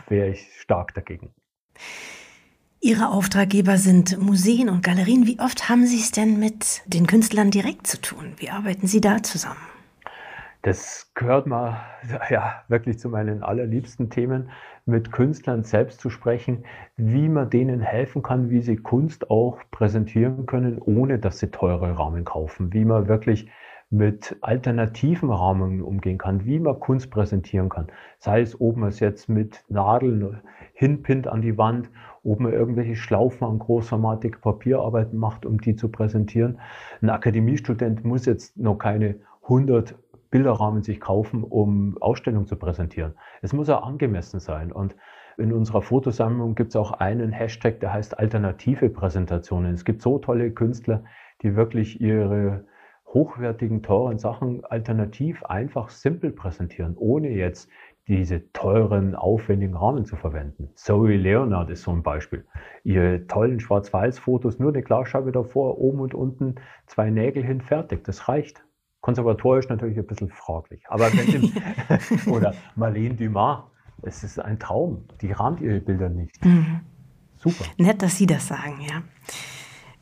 wäre 0.08 0.28
ich 0.28 0.46
stark 0.60 0.94
dagegen. 0.94 1.30
Ihre 2.80 3.08
Auftraggeber 3.08 3.78
sind 3.78 4.20
Museen 4.20 4.68
und 4.68 4.82
Galerien. 4.82 5.26
Wie 5.26 5.40
oft 5.40 5.70
haben 5.70 5.86
Sie 5.86 5.98
es 5.98 6.12
denn 6.12 6.38
mit 6.38 6.82
den 6.86 7.06
Künstlern 7.06 7.50
direkt 7.50 7.86
zu 7.86 8.00
tun? 8.00 8.34
Wie 8.36 8.50
arbeiten 8.50 8.86
Sie 8.86 9.00
da 9.00 9.22
zusammen? 9.22 9.56
Das 10.66 11.12
gehört 11.14 11.46
mal 11.46 11.76
ja, 12.28 12.64
wirklich 12.66 12.98
zu 12.98 13.08
meinen 13.08 13.44
allerliebsten 13.44 14.10
Themen, 14.10 14.50
mit 14.84 15.12
Künstlern 15.12 15.62
selbst 15.62 16.00
zu 16.00 16.10
sprechen, 16.10 16.64
wie 16.96 17.28
man 17.28 17.50
denen 17.50 17.78
helfen 17.78 18.20
kann, 18.20 18.50
wie 18.50 18.60
sie 18.60 18.74
Kunst 18.74 19.30
auch 19.30 19.60
präsentieren 19.70 20.44
können, 20.46 20.80
ohne 20.80 21.20
dass 21.20 21.38
sie 21.38 21.52
teure 21.52 21.96
Rahmen 21.96 22.24
kaufen, 22.24 22.72
wie 22.72 22.84
man 22.84 23.06
wirklich 23.06 23.48
mit 23.90 24.36
alternativen 24.40 25.30
Rahmungen 25.30 25.82
umgehen 25.82 26.18
kann, 26.18 26.44
wie 26.46 26.58
man 26.58 26.80
Kunst 26.80 27.12
präsentieren 27.12 27.68
kann. 27.68 27.86
Sei 28.18 28.40
es, 28.40 28.60
ob 28.60 28.76
man 28.76 28.88
es 28.88 28.98
jetzt 28.98 29.28
mit 29.28 29.62
Nadeln 29.68 30.40
hinpinnt 30.74 31.28
an 31.28 31.42
die 31.42 31.56
Wand, 31.56 31.90
ob 32.24 32.40
man 32.40 32.52
irgendwelche 32.52 32.96
Schlaufen 32.96 33.46
an 33.46 33.60
großformatige 33.60 34.38
Papierarbeiten 34.40 35.16
macht, 35.16 35.46
um 35.46 35.60
die 35.60 35.76
zu 35.76 35.88
präsentieren. 35.88 36.58
Ein 37.00 37.10
Akademiestudent 37.10 38.04
muss 38.04 38.26
jetzt 38.26 38.56
noch 38.56 38.78
keine 38.78 39.20
100 39.48 39.94
Bilderrahmen 40.30 40.82
sich 40.82 41.00
kaufen, 41.00 41.44
um 41.44 41.96
Ausstellungen 42.00 42.46
zu 42.46 42.56
präsentieren. 42.56 43.14
Es 43.42 43.52
muss 43.52 43.68
auch 43.70 43.86
angemessen 43.86 44.40
sein. 44.40 44.72
Und 44.72 44.96
in 45.38 45.52
unserer 45.52 45.82
Fotosammlung 45.82 46.54
gibt 46.54 46.70
es 46.70 46.76
auch 46.76 46.92
einen 46.92 47.32
Hashtag, 47.32 47.80
der 47.80 47.92
heißt 47.92 48.18
alternative 48.18 48.88
Präsentationen. 48.88 49.74
Es 49.74 49.84
gibt 49.84 50.02
so 50.02 50.18
tolle 50.18 50.50
Künstler, 50.50 51.04
die 51.42 51.56
wirklich 51.56 52.00
ihre 52.00 52.64
hochwertigen, 53.06 53.82
teuren 53.82 54.18
Sachen 54.18 54.64
alternativ 54.64 55.44
einfach 55.44 55.90
simpel 55.90 56.32
präsentieren, 56.32 56.96
ohne 56.96 57.30
jetzt 57.30 57.70
diese 58.08 58.52
teuren, 58.52 59.14
aufwendigen 59.14 59.74
Rahmen 59.76 60.04
zu 60.04 60.16
verwenden. 60.16 60.70
Zoe 60.74 61.16
Leonard 61.16 61.70
ist 61.70 61.82
so 61.82 61.90
ein 61.90 62.02
Beispiel. 62.02 62.44
Ihre 62.84 63.26
tollen 63.26 63.58
Schwarz-Weiß-Fotos, 63.58 64.58
nur 64.58 64.70
eine 64.70 64.82
Glasscheibe 64.82 65.32
davor, 65.32 65.78
oben 65.78 66.00
und 66.00 66.14
unten, 66.14 66.56
zwei 66.86 67.10
Nägel 67.10 67.42
hin, 67.42 67.60
fertig. 67.60 68.04
Das 68.04 68.28
reicht. 68.28 68.64
Konservatorisch 69.00 69.68
natürlich 69.68 69.98
ein 69.98 70.06
bisschen 70.06 70.30
fraglich. 70.30 70.82
Aber 70.88 71.10
wenn 71.12 71.52
oder 72.32 72.54
Marlene 72.74 73.14
Dumas, 73.14 73.64
es 74.02 74.24
ist 74.24 74.38
ein 74.38 74.58
Traum. 74.58 75.04
Die 75.20 75.32
rahmt 75.32 75.60
ihre 75.60 75.80
Bilder 75.80 76.08
nicht. 76.08 76.44
Mhm. 76.44 76.80
Super. 77.36 77.64
Nett, 77.76 78.02
dass 78.02 78.16
Sie 78.16 78.26
das 78.26 78.48
sagen, 78.48 78.80
ja. 78.80 79.02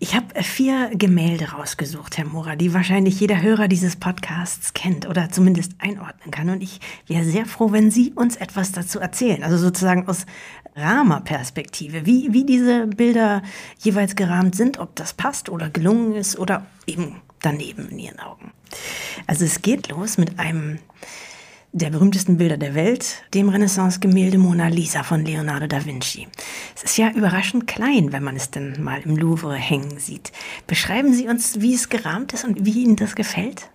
Ich 0.00 0.14
habe 0.14 0.42
vier 0.42 0.90
Gemälde 0.92 1.52
rausgesucht, 1.52 2.18
Herr 2.18 2.26
Mora, 2.26 2.56
die 2.56 2.74
wahrscheinlich 2.74 3.20
jeder 3.20 3.40
Hörer 3.40 3.68
dieses 3.68 3.96
Podcasts 3.96 4.74
kennt 4.74 5.08
oder 5.08 5.30
zumindest 5.30 5.72
einordnen 5.78 6.30
kann. 6.30 6.50
Und 6.50 6.62
ich 6.62 6.80
wäre 7.06 7.24
sehr 7.24 7.46
froh, 7.46 7.72
wenn 7.72 7.90
Sie 7.90 8.12
uns 8.12 8.36
etwas 8.36 8.72
dazu 8.72 8.98
erzählen. 8.98 9.42
Also 9.44 9.56
sozusagen 9.56 10.08
aus 10.08 10.26
Rahmerperspektive, 10.76 12.04
wie, 12.06 12.32
wie 12.32 12.44
diese 12.44 12.88
Bilder 12.88 13.42
jeweils 13.78 14.16
gerahmt 14.16 14.56
sind, 14.56 14.78
ob 14.78 14.96
das 14.96 15.14
passt 15.14 15.48
oder 15.48 15.70
gelungen 15.70 16.12
ist 16.14 16.38
oder 16.38 16.66
eben 16.86 17.22
daneben 17.44 17.88
in 17.90 17.98
Ihren 17.98 18.20
Augen. 18.20 18.52
Also 19.26 19.44
es 19.44 19.62
geht 19.62 19.88
los 19.88 20.18
mit 20.18 20.38
einem 20.38 20.78
der 21.72 21.90
berühmtesten 21.90 22.36
Bilder 22.38 22.56
der 22.56 22.76
Welt, 22.76 23.24
dem 23.34 23.48
Renaissance-Gemälde 23.48 24.38
Mona 24.38 24.68
Lisa 24.68 25.02
von 25.02 25.24
Leonardo 25.24 25.66
da 25.66 25.84
Vinci. 25.84 26.28
Es 26.76 26.84
ist 26.84 26.96
ja 26.96 27.10
überraschend 27.10 27.66
klein, 27.66 28.12
wenn 28.12 28.22
man 28.22 28.36
es 28.36 28.50
denn 28.50 28.80
mal 28.80 29.00
im 29.02 29.16
Louvre 29.16 29.56
hängen 29.56 29.98
sieht. 29.98 30.30
Beschreiben 30.68 31.12
Sie 31.12 31.26
uns, 31.26 31.60
wie 31.60 31.74
es 31.74 31.88
gerahmt 31.88 32.32
ist 32.32 32.44
und 32.44 32.64
wie 32.64 32.84
Ihnen 32.84 32.94
das 32.94 33.16
gefällt? 33.16 33.70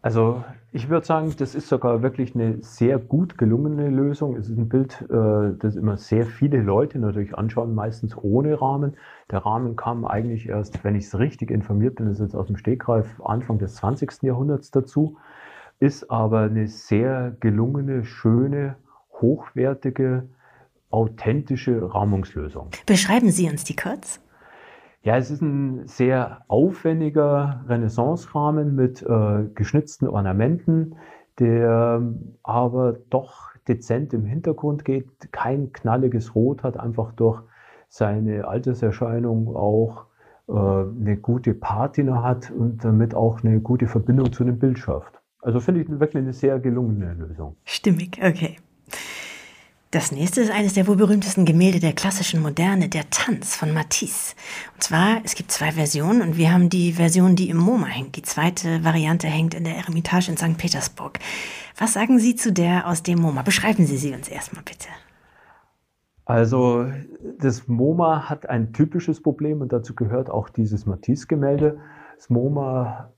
Also 0.00 0.42
ich 0.74 0.88
würde 0.88 1.06
sagen, 1.06 1.32
das 1.38 1.54
ist 1.54 1.68
sogar 1.68 2.02
wirklich 2.02 2.34
eine 2.34 2.60
sehr 2.60 2.98
gut 2.98 3.38
gelungene 3.38 3.88
Lösung. 3.90 4.34
Es 4.34 4.48
ist 4.48 4.58
ein 4.58 4.68
Bild, 4.68 5.00
äh, 5.08 5.56
das 5.56 5.76
immer 5.76 5.96
sehr 5.96 6.26
viele 6.26 6.60
Leute 6.60 6.98
natürlich 6.98 7.38
anschauen, 7.38 7.76
meistens 7.76 8.16
ohne 8.16 8.60
Rahmen. 8.60 8.96
Der 9.30 9.38
Rahmen 9.38 9.76
kam 9.76 10.04
eigentlich 10.04 10.48
erst, 10.48 10.82
wenn 10.82 10.96
ich 10.96 11.04
es 11.04 11.16
richtig 11.16 11.52
informiert 11.52 11.94
bin, 11.94 12.08
ist 12.08 12.18
jetzt 12.18 12.34
aus 12.34 12.48
dem 12.48 12.56
Stegreif 12.56 13.20
Anfang 13.24 13.58
des 13.58 13.76
20. 13.76 14.24
Jahrhunderts 14.24 14.72
dazu 14.72 15.16
ist 15.78 16.10
aber 16.10 16.40
eine 16.40 16.66
sehr 16.66 17.36
gelungene, 17.38 18.04
schöne, 18.04 18.74
hochwertige, 19.20 20.28
authentische 20.90 21.94
Rahmungslösung. 21.94 22.70
Beschreiben 22.86 23.30
Sie 23.30 23.48
uns 23.48 23.62
die 23.62 23.76
kurz. 23.76 24.20
Ja, 25.04 25.18
es 25.18 25.30
ist 25.30 25.42
ein 25.42 25.86
sehr 25.86 26.40
aufwendiger 26.48 27.62
Renaissance-Rahmen 27.68 28.74
mit 28.74 29.02
äh, 29.02 29.44
geschnitzten 29.54 30.08
Ornamenten, 30.08 30.96
der 31.38 32.02
aber 32.42 32.96
doch 33.10 33.50
dezent 33.68 34.14
im 34.14 34.24
Hintergrund 34.24 34.86
geht, 34.86 35.30
kein 35.30 35.74
knalliges 35.74 36.34
Rot 36.34 36.62
hat, 36.62 36.78
einfach 36.80 37.12
durch 37.12 37.42
seine 37.88 38.48
Alterserscheinung 38.48 39.54
auch 39.54 40.06
äh, 40.48 40.52
eine 40.52 41.18
gute 41.18 41.52
Patina 41.52 42.22
hat 42.22 42.50
und 42.50 42.82
damit 42.82 43.14
auch 43.14 43.44
eine 43.44 43.60
gute 43.60 43.86
Verbindung 43.86 44.32
zu 44.32 44.42
dem 44.42 44.58
Bild 44.58 44.78
schafft. 44.78 45.20
Also 45.42 45.60
finde 45.60 45.82
ich 45.82 45.90
wirklich 45.90 46.22
eine 46.22 46.32
sehr 46.32 46.58
gelungene 46.60 47.12
Lösung. 47.12 47.56
Stimmig, 47.64 48.18
okay. 48.22 48.56
Das 49.94 50.10
nächste 50.10 50.40
ist 50.40 50.50
eines 50.50 50.74
der 50.74 50.88
wohl 50.88 50.96
berühmtesten 50.96 51.44
Gemälde 51.44 51.78
der 51.78 51.92
klassischen 51.92 52.42
Moderne, 52.42 52.88
der 52.88 53.08
Tanz 53.10 53.54
von 53.54 53.72
Matisse. 53.72 54.34
Und 54.74 54.82
zwar, 54.82 55.20
es 55.22 55.36
gibt 55.36 55.52
zwei 55.52 55.70
Versionen 55.70 56.20
und 56.20 56.36
wir 56.36 56.52
haben 56.52 56.68
die 56.68 56.94
Version, 56.94 57.36
die 57.36 57.48
im 57.48 57.58
MoMA 57.58 57.86
hängt. 57.86 58.16
Die 58.16 58.22
zweite 58.22 58.82
Variante 58.82 59.28
hängt 59.28 59.54
in 59.54 59.62
der 59.62 59.76
Eremitage 59.76 60.32
in 60.32 60.36
St. 60.36 60.58
Petersburg. 60.58 61.20
Was 61.78 61.92
sagen 61.92 62.18
Sie 62.18 62.34
zu 62.34 62.52
der 62.52 62.88
aus 62.88 63.04
dem 63.04 63.20
MoMA? 63.20 63.42
Beschreiben 63.42 63.86
Sie 63.86 63.96
sie 63.96 64.12
uns 64.12 64.26
erstmal 64.26 64.64
bitte. 64.64 64.88
Also 66.24 66.86
das 67.38 67.68
MoMA 67.68 68.28
hat 68.28 68.48
ein 68.48 68.72
typisches 68.72 69.22
Problem 69.22 69.60
und 69.60 69.72
dazu 69.72 69.94
gehört 69.94 70.28
auch 70.28 70.48
dieses 70.48 70.86
Matisse-Gemälde. 70.86 71.78
Das 72.16 72.30
MoMA 72.30 73.12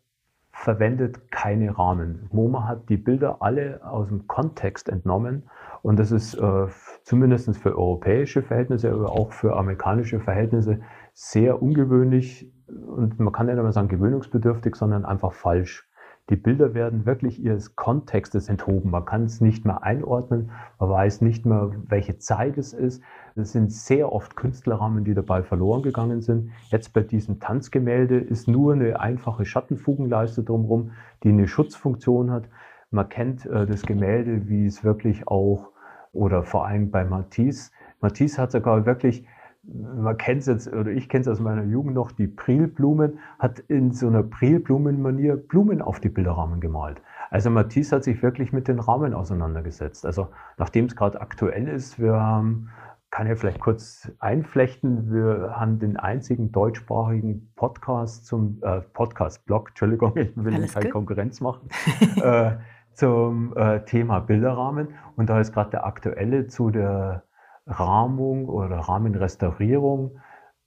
verwendet 0.56 1.30
keine 1.30 1.78
Rahmen. 1.78 2.28
MoMA 2.32 2.66
hat 2.66 2.88
die 2.88 2.96
Bilder 2.96 3.36
alle 3.40 3.80
aus 3.84 4.08
dem 4.08 4.26
Kontext 4.26 4.88
entnommen 4.88 5.48
und 5.82 5.98
das 5.98 6.10
ist 6.10 6.34
äh, 6.34 6.66
zumindest 7.04 7.54
für 7.58 7.76
europäische 7.76 8.42
Verhältnisse, 8.42 8.90
aber 8.90 9.12
auch 9.12 9.32
für 9.32 9.54
amerikanische 9.56 10.18
Verhältnisse 10.18 10.80
sehr 11.12 11.62
ungewöhnlich 11.62 12.50
und 12.68 13.20
man 13.20 13.32
kann 13.32 13.46
nicht 13.46 13.56
einmal 13.56 13.72
sagen 13.72 13.88
gewöhnungsbedürftig, 13.88 14.76
sondern 14.76 15.04
einfach 15.04 15.32
falsch. 15.32 15.86
Die 16.28 16.36
Bilder 16.36 16.74
werden 16.74 17.06
wirklich 17.06 17.40
ihres 17.40 17.76
Kontextes 17.76 18.48
enthoben. 18.48 18.90
Man 18.90 19.04
kann 19.04 19.24
es 19.24 19.40
nicht 19.40 19.64
mehr 19.64 19.84
einordnen, 19.84 20.50
man 20.80 20.90
weiß 20.90 21.20
nicht 21.20 21.46
mehr, 21.46 21.70
welche 21.86 22.18
Zeit 22.18 22.58
es 22.58 22.72
ist. 22.72 23.00
Es 23.36 23.52
sind 23.52 23.70
sehr 23.70 24.12
oft 24.12 24.34
Künstlerrahmen, 24.34 25.04
die 25.04 25.14
dabei 25.14 25.44
verloren 25.44 25.82
gegangen 25.82 26.22
sind. 26.22 26.50
Jetzt 26.70 26.92
bei 26.92 27.02
diesem 27.02 27.38
Tanzgemälde 27.38 28.18
ist 28.18 28.48
nur 28.48 28.72
eine 28.72 28.98
einfache 28.98 29.44
Schattenfugenleiste 29.44 30.42
drumherum, 30.42 30.90
die 31.22 31.28
eine 31.28 31.46
Schutzfunktion 31.46 32.32
hat. 32.32 32.48
Man 32.90 33.08
kennt 33.08 33.46
äh, 33.46 33.64
das 33.64 33.82
Gemälde, 33.82 34.48
wie 34.48 34.66
es 34.66 34.82
wirklich 34.82 35.28
auch, 35.28 35.70
oder 36.12 36.42
vor 36.42 36.66
allem 36.66 36.90
bei 36.90 37.04
Matisse. 37.04 37.70
Matisse 38.00 38.42
hat 38.42 38.50
sogar 38.50 38.84
wirklich 38.84 39.26
man 39.68 40.16
kennt 40.16 40.40
es 40.40 40.46
jetzt, 40.46 40.72
oder 40.72 40.90
ich 40.90 41.08
kenne 41.08 41.22
es 41.22 41.28
aus 41.28 41.40
meiner 41.40 41.64
Jugend 41.64 41.94
noch, 41.94 42.12
die 42.12 42.28
Prilblumen, 42.28 43.18
hat 43.38 43.58
in 43.60 43.92
so 43.92 44.06
einer 44.06 44.22
Prilblumenmanier 44.22 45.36
Blumen 45.36 45.82
auf 45.82 46.00
die 46.00 46.08
Bilderrahmen 46.08 46.60
gemalt. 46.60 47.02
Also 47.30 47.50
Matisse 47.50 47.96
hat 47.96 48.04
sich 48.04 48.22
wirklich 48.22 48.52
mit 48.52 48.68
den 48.68 48.78
Rahmen 48.78 49.12
auseinandergesetzt. 49.12 50.06
Also 50.06 50.28
nachdem 50.58 50.86
es 50.86 50.94
gerade 50.94 51.20
aktuell 51.20 51.68
ist, 51.68 51.98
wir 51.98 52.14
haben, 52.14 52.68
kann 53.10 53.30
ich 53.30 53.38
vielleicht 53.38 53.60
kurz 53.60 54.12
einflechten, 54.20 55.12
wir 55.12 55.54
haben 55.56 55.78
den 55.78 55.96
einzigen 55.96 56.52
deutschsprachigen 56.52 57.52
Podcast 57.56 58.26
zum, 58.26 58.58
äh, 58.62 58.80
Podcast-Blog, 58.80 59.70
Entschuldigung, 59.70 60.16
ich 60.16 60.36
will 60.36 60.54
Alles 60.54 60.74
keine. 60.74 60.90
Konkurrenz 60.90 61.40
machen, 61.40 61.68
äh, 62.22 62.52
zum 62.92 63.56
äh, 63.56 63.84
Thema 63.84 64.20
Bilderrahmen. 64.20 64.88
Und 65.16 65.28
da 65.28 65.40
ist 65.40 65.52
gerade 65.52 65.70
der 65.70 65.86
aktuelle 65.86 66.46
zu 66.46 66.70
der 66.70 67.25
Rahmung 67.66 68.48
oder 68.48 68.76
Rahmenrestaurierung 68.76 70.18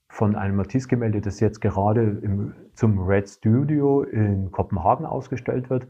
von 0.08 0.36
einem 0.36 0.56
Matisse-Gemälde, 0.56 1.20
das 1.20 1.40
jetzt 1.40 1.60
gerade 1.60 2.02
im, 2.02 2.54
zum 2.74 2.98
Red 2.98 3.28
Studio 3.28 4.02
in 4.02 4.50
Kopenhagen 4.50 5.06
ausgestellt 5.06 5.70
wird. 5.70 5.86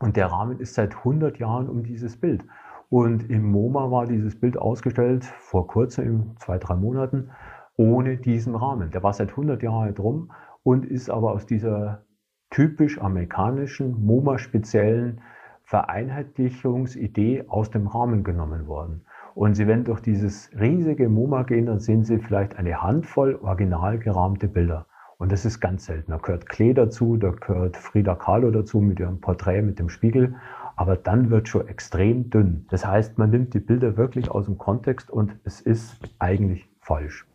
Und 0.00 0.16
der 0.16 0.26
Rahmen 0.26 0.58
ist 0.58 0.74
seit 0.74 0.96
100 0.96 1.38
Jahren 1.38 1.68
um 1.68 1.82
dieses 1.84 2.20
Bild. 2.20 2.44
Und 2.90 3.30
im 3.30 3.50
MoMA 3.50 3.90
war 3.90 4.06
dieses 4.06 4.38
Bild 4.38 4.58
ausgestellt, 4.58 5.24
vor 5.24 5.66
kurzem, 5.66 6.36
zwei, 6.38 6.58
drei 6.58 6.74
Monaten, 6.74 7.30
ohne 7.76 8.16
diesen 8.16 8.54
Rahmen. 8.54 8.90
Der 8.90 9.02
war 9.02 9.12
seit 9.12 9.30
100 9.30 9.62
Jahren 9.62 9.94
drum 9.94 10.32
und 10.62 10.84
ist 10.84 11.10
aber 11.10 11.32
aus 11.32 11.46
dieser 11.46 12.04
typisch 12.50 13.00
amerikanischen, 13.00 14.04
MoMA-speziellen 14.04 15.20
Vereinheitlichungsidee 15.64 17.44
aus 17.48 17.70
dem 17.70 17.86
Rahmen 17.86 18.22
genommen 18.22 18.66
worden. 18.66 19.06
Und 19.34 19.54
Sie, 19.54 19.66
wenn 19.66 19.84
durch 19.84 20.00
dieses 20.00 20.50
riesige 20.58 21.08
MoMA 21.08 21.42
gehen, 21.42 21.66
dann 21.66 21.80
sehen 21.80 22.04
Sie 22.04 22.18
vielleicht 22.18 22.56
eine 22.56 22.82
Handvoll 22.82 23.34
original 23.42 23.98
gerahmte 23.98 24.46
Bilder. 24.46 24.86
Und 25.18 25.32
das 25.32 25.44
ist 25.44 25.60
ganz 25.60 25.86
selten. 25.86 26.12
Da 26.12 26.18
gehört 26.18 26.48
Klee 26.48 26.72
dazu, 26.72 27.16
da 27.16 27.30
gehört 27.30 27.76
Frida 27.76 28.14
Kahlo 28.14 28.50
dazu 28.50 28.80
mit 28.80 29.00
ihrem 29.00 29.20
Porträt 29.20 29.62
mit 29.62 29.78
dem 29.78 29.88
Spiegel. 29.88 30.34
Aber 30.76 30.96
dann 30.96 31.30
wird 31.30 31.48
schon 31.48 31.66
extrem 31.68 32.30
dünn. 32.30 32.66
Das 32.70 32.86
heißt, 32.86 33.18
man 33.18 33.30
nimmt 33.30 33.54
die 33.54 33.60
Bilder 33.60 33.96
wirklich 33.96 34.30
aus 34.30 34.46
dem 34.46 34.58
Kontext 34.58 35.10
und 35.10 35.36
es 35.44 35.60
ist 35.60 35.96
eigentlich 36.18 36.68
falsch. 36.80 37.26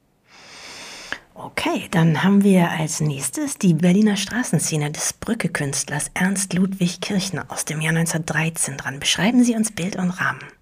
Okay, 1.36 1.88
dann 1.92 2.22
haben 2.22 2.44
wir 2.44 2.70
als 2.70 3.00
nächstes 3.00 3.58
die 3.58 3.74
Berliner 3.74 4.18
Straßenszene 4.18 4.92
des 4.92 5.14
Brücke-Künstlers 5.14 6.12
Ernst 6.14 6.54
Ludwig 6.54 7.00
Kirchner 7.00 7.46
aus 7.48 7.64
dem 7.64 7.80
Jahr 7.80 7.96
1913 7.96 8.76
dran. 8.76 9.00
Beschreiben 9.00 9.42
Sie 9.44 9.56
uns 9.56 9.72
Bild 9.72 9.96
und 9.96 10.10
Rahmen. 10.10 10.59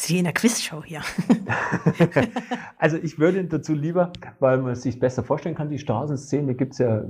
Das 0.00 0.06
ist 0.06 0.14
wie 0.14 0.18
in 0.20 0.24
der 0.24 0.32
Quizshow 0.32 0.82
hier. 0.82 1.02
also 2.78 2.96
ich 2.96 3.18
würde 3.18 3.44
dazu 3.44 3.74
lieber, 3.74 4.14
weil 4.38 4.56
man 4.56 4.72
es 4.72 4.80
sich 4.80 4.98
besser 4.98 5.22
vorstellen 5.22 5.54
kann, 5.54 5.68
die 5.68 5.78
Straßenszene 5.78 6.54
gibt 6.54 6.72
es 6.72 6.78
ja 6.78 7.02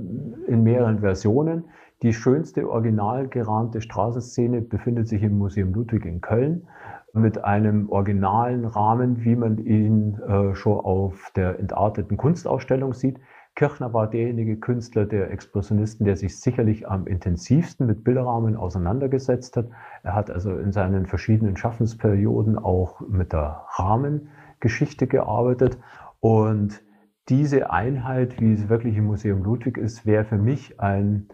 in 0.47 0.63
mehreren 0.63 0.99
Versionen. 0.99 1.63
Die 2.01 2.11
schönste 2.11 2.69
original 2.69 3.29
gerahmte 3.29 3.79
Straßenszene 3.79 4.59
befindet 4.59 5.07
sich 5.07 5.23
im 5.23 5.37
Museum 5.37 5.73
Ludwig 5.73 6.03
in 6.03 6.19
Köln 6.19 6.67
mit 7.13 7.41
einem 7.45 7.87
originalen 7.89 8.65
Rahmen, 8.65 9.23
wie 9.23 9.37
man 9.37 9.57
ihn 9.59 10.19
äh, 10.27 10.53
schon 10.53 10.77
auf 10.77 11.31
der 11.37 11.59
entarteten 11.59 12.17
Kunstausstellung 12.17 12.93
sieht. 12.93 13.21
Kirchner 13.55 13.93
war 13.93 14.09
derjenige 14.09 14.57
Künstler 14.57 15.05
der 15.05 15.29
Expressionisten, 15.31 16.05
der 16.05 16.15
sich 16.15 16.39
sicherlich 16.39 16.87
am 16.87 17.05
intensivsten 17.05 17.85
mit 17.85 18.03
Bilderrahmen 18.03 18.55
auseinandergesetzt 18.55 19.57
hat. 19.57 19.69
Er 20.03 20.15
hat 20.15 20.31
also 20.31 20.57
in 20.57 20.71
seinen 20.71 21.05
verschiedenen 21.05 21.57
Schaffensperioden 21.57 22.57
auch 22.57 23.01
mit 23.01 23.33
der 23.33 23.65
Rahmengeschichte 23.75 25.07
gearbeitet. 25.07 25.77
Und 26.19 26.81
diese 27.29 27.71
Einheit, 27.71 28.39
wie 28.39 28.53
es 28.53 28.69
wirklich 28.69 28.97
im 28.97 29.05
Museum 29.05 29.43
Ludwig 29.43 29.77
ist, 29.77 30.05
wäre 30.05 30.23
für 30.23 30.37
mich 30.37 30.79
ein 30.79 31.27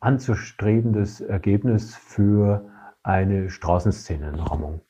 anzustrebendes 0.00 1.22
Ergebnis 1.22 1.96
für 1.96 2.68
eine 3.02 3.50
Straßenszenenrahmung. 3.50 4.80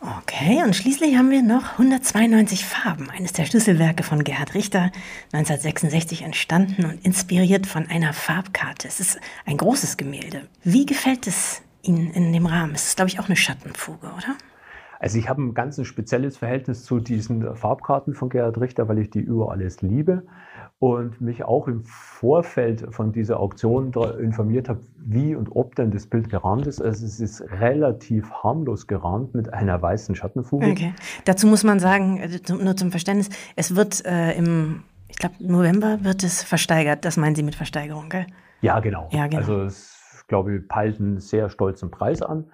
Okay, 0.00 0.62
und 0.62 0.76
schließlich 0.76 1.16
haben 1.16 1.30
wir 1.30 1.42
noch 1.42 1.72
192 1.72 2.64
Farben, 2.64 3.10
eines 3.10 3.32
der 3.32 3.46
Schlüsselwerke 3.46 4.04
von 4.04 4.22
Gerhard 4.22 4.54
Richter, 4.54 4.92
1966 5.32 6.22
entstanden 6.22 6.84
und 6.84 7.04
inspiriert 7.04 7.66
von 7.66 7.88
einer 7.88 8.12
Farbkarte. 8.12 8.86
Es 8.86 9.00
ist 9.00 9.20
ein 9.44 9.56
großes 9.56 9.96
Gemälde. 9.96 10.42
Wie 10.62 10.86
gefällt 10.86 11.26
es 11.26 11.62
Ihnen 11.82 12.12
in 12.12 12.32
dem 12.32 12.46
Rahmen? 12.46 12.76
Es 12.76 12.86
ist, 12.86 12.96
glaube 12.96 13.08
ich, 13.08 13.18
auch 13.18 13.26
eine 13.26 13.34
Schattenfuge, 13.34 14.06
oder? 14.06 14.36
Also 15.00 15.18
ich 15.18 15.28
habe 15.28 15.42
ein 15.42 15.54
ganz 15.54 15.84
spezielles 15.84 16.36
Verhältnis 16.36 16.84
zu 16.84 17.00
diesen 17.00 17.56
Farbkarten 17.56 18.14
von 18.14 18.28
Gerhard 18.28 18.60
Richter, 18.60 18.88
weil 18.88 18.98
ich 18.98 19.10
die 19.10 19.20
über 19.20 19.50
alles 19.50 19.82
liebe 19.82 20.24
und 20.80 21.20
mich 21.20 21.44
auch 21.44 21.66
im 21.66 21.82
Vorfeld 21.84 22.94
von 22.94 23.12
dieser 23.12 23.40
Auktion 23.40 23.92
informiert 24.20 24.68
habe, 24.68 24.80
wie 24.96 25.34
und 25.34 25.48
ob 25.56 25.74
denn 25.74 25.90
das 25.90 26.06
Bild 26.06 26.30
gerahmt 26.30 26.66
ist. 26.68 26.80
Also 26.80 27.04
es 27.04 27.18
ist 27.18 27.42
relativ 27.60 28.30
harmlos 28.30 28.86
gerahmt 28.86 29.34
mit 29.34 29.52
einer 29.52 29.82
weißen 29.82 30.14
Schattenfuge. 30.14 30.70
Okay. 30.70 30.94
Dazu 31.24 31.48
muss 31.48 31.64
man 31.64 31.80
sagen, 31.80 32.18
äh, 32.18 32.38
nur 32.48 32.76
zum 32.76 32.92
Verständnis, 32.92 33.28
es 33.56 33.74
wird 33.74 34.06
äh, 34.06 34.34
im, 34.34 34.84
ich 35.08 35.18
glaube, 35.18 35.34
November 35.40 36.04
wird 36.04 36.22
es 36.22 36.44
versteigert. 36.44 37.04
Das 37.04 37.16
meinen 37.16 37.34
Sie 37.34 37.42
mit 37.42 37.56
Versteigerung, 37.56 38.08
gell? 38.08 38.26
Ja, 38.60 38.78
genau. 38.78 39.08
Ja, 39.10 39.26
genau. 39.26 39.38
Also 39.38 39.62
es, 39.62 40.24
glaube 40.28 40.54
ich, 40.54 40.68
peilt 40.68 41.00
einen 41.00 41.18
sehr 41.18 41.48
stolzen 41.48 41.90
Preis 41.90 42.22
an. 42.22 42.44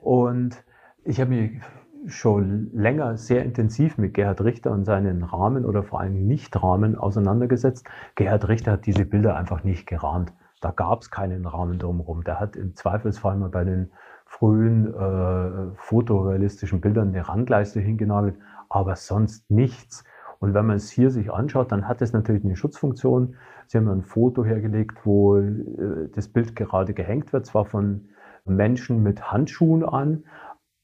Und 0.00 0.64
ich 1.04 1.20
habe 1.20 1.30
mich 1.30 1.60
schon 2.06 2.70
länger 2.72 3.16
sehr 3.16 3.44
intensiv 3.44 3.98
mit 3.98 4.14
Gerhard 4.14 4.42
Richter 4.42 4.70
und 4.72 4.84
seinen 4.84 5.22
Rahmen 5.22 5.64
oder 5.64 5.82
vor 5.82 6.00
allem 6.00 6.26
Nicht-Rahmen 6.26 6.96
auseinandergesetzt. 6.96 7.86
Gerhard 8.14 8.48
Richter 8.48 8.72
hat 8.72 8.86
diese 8.86 9.04
Bilder 9.04 9.36
einfach 9.36 9.64
nicht 9.64 9.86
gerahmt. 9.86 10.32
Da 10.60 10.70
gab 10.70 11.02
es 11.02 11.10
keinen 11.10 11.46
Rahmen 11.46 11.78
drumherum. 11.78 12.24
Der 12.24 12.40
hat 12.40 12.56
im 12.56 12.74
Zweifelsfall 12.74 13.36
mal 13.36 13.50
bei 13.50 13.64
den 13.64 13.90
frühen 14.26 14.92
äh, 14.94 15.74
fotorealistischen 15.76 16.80
Bildern 16.80 17.08
eine 17.08 17.28
Randleiste 17.28 17.80
hingenagelt, 17.80 18.36
aber 18.68 18.96
sonst 18.96 19.50
nichts. 19.50 20.04
Und 20.40 20.54
wenn 20.54 20.66
man 20.66 20.76
es 20.76 20.90
hier 20.90 21.10
sich 21.10 21.32
anschaut, 21.32 21.72
dann 21.72 21.88
hat 21.88 22.02
es 22.02 22.12
natürlich 22.12 22.44
eine 22.44 22.56
Schutzfunktion. 22.56 23.36
Sie 23.66 23.78
haben 23.78 23.88
ein 23.88 24.02
Foto 24.02 24.44
hergelegt, 24.44 24.98
wo 25.04 25.36
äh, 25.38 26.08
das 26.14 26.28
Bild 26.28 26.56
gerade 26.56 26.94
gehängt 26.94 27.32
wird, 27.32 27.46
zwar 27.46 27.64
von 27.64 28.08
Menschen 28.44 29.02
mit 29.02 29.32
Handschuhen 29.32 29.84
an, 29.84 30.24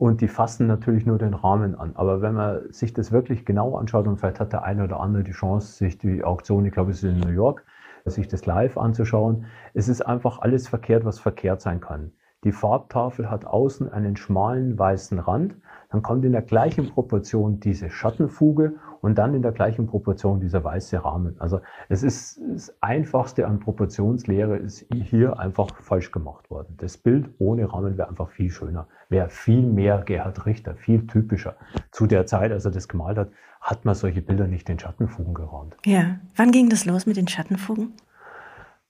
und 0.00 0.22
die 0.22 0.28
fassen 0.28 0.66
natürlich 0.66 1.04
nur 1.04 1.18
den 1.18 1.34
Rahmen 1.34 1.74
an. 1.74 1.94
Aber 1.94 2.22
wenn 2.22 2.32
man 2.32 2.72
sich 2.72 2.94
das 2.94 3.12
wirklich 3.12 3.44
genau 3.44 3.76
anschaut 3.76 4.06
und 4.06 4.16
vielleicht 4.16 4.40
hat 4.40 4.50
der 4.54 4.62
eine 4.62 4.84
oder 4.84 4.98
andere 4.98 5.24
die 5.24 5.32
Chance, 5.32 5.76
sich 5.76 5.98
die 5.98 6.24
Auktion, 6.24 6.64
ich 6.64 6.72
glaube 6.72 6.92
es 6.92 7.02
ist 7.02 7.10
in 7.10 7.20
New 7.20 7.28
York, 7.28 7.66
sich 8.06 8.26
das 8.26 8.46
live 8.46 8.78
anzuschauen, 8.78 9.44
es 9.74 9.88
ist 9.88 10.00
einfach 10.00 10.38
alles 10.38 10.68
verkehrt, 10.68 11.04
was 11.04 11.18
verkehrt 11.20 11.60
sein 11.60 11.82
kann. 11.82 12.12
Die 12.44 12.52
Farbtafel 12.52 13.30
hat 13.30 13.44
außen 13.44 13.92
einen 13.92 14.16
schmalen 14.16 14.78
weißen 14.78 15.18
Rand, 15.18 15.56
dann 15.90 16.00
kommt 16.00 16.24
in 16.24 16.32
der 16.32 16.40
gleichen 16.40 16.88
Proportion 16.88 17.60
diese 17.60 17.90
Schattenfuge 17.90 18.76
und 19.00 19.16
dann 19.18 19.34
in 19.34 19.42
der 19.42 19.52
gleichen 19.52 19.86
Proportion 19.86 20.40
dieser 20.40 20.62
weiße 20.62 21.04
Rahmen. 21.04 21.36
Also 21.38 21.60
es 21.88 22.02
ist 22.02 22.40
das 22.52 22.74
Einfachste 22.82 23.46
an 23.46 23.60
Proportionslehre 23.60 24.56
ist 24.56 24.86
hier 24.92 25.38
einfach 25.38 25.68
falsch 25.80 26.10
gemacht 26.10 26.50
worden. 26.50 26.74
Das 26.78 26.96
Bild 26.96 27.28
ohne 27.38 27.72
Rahmen 27.72 27.96
wäre 27.96 28.08
einfach 28.08 28.30
viel 28.30 28.50
schöner, 28.50 28.86
wäre 29.08 29.28
viel 29.28 29.62
mehr 29.62 30.02
Gerhard 30.04 30.46
Richter, 30.46 30.74
viel 30.74 31.06
typischer. 31.06 31.56
Zu 31.90 32.06
der 32.06 32.26
Zeit, 32.26 32.52
als 32.52 32.64
er 32.64 32.70
das 32.70 32.88
gemalt 32.88 33.18
hat, 33.18 33.30
hat 33.60 33.84
man 33.84 33.94
solche 33.94 34.22
Bilder 34.22 34.46
nicht 34.46 34.68
in 34.70 34.78
Schattenfugen 34.78 35.34
gerahmt. 35.34 35.76
Ja, 35.84 36.18
wann 36.36 36.50
ging 36.50 36.70
das 36.70 36.86
los 36.86 37.06
mit 37.06 37.16
den 37.16 37.28
Schattenfugen? 37.28 37.92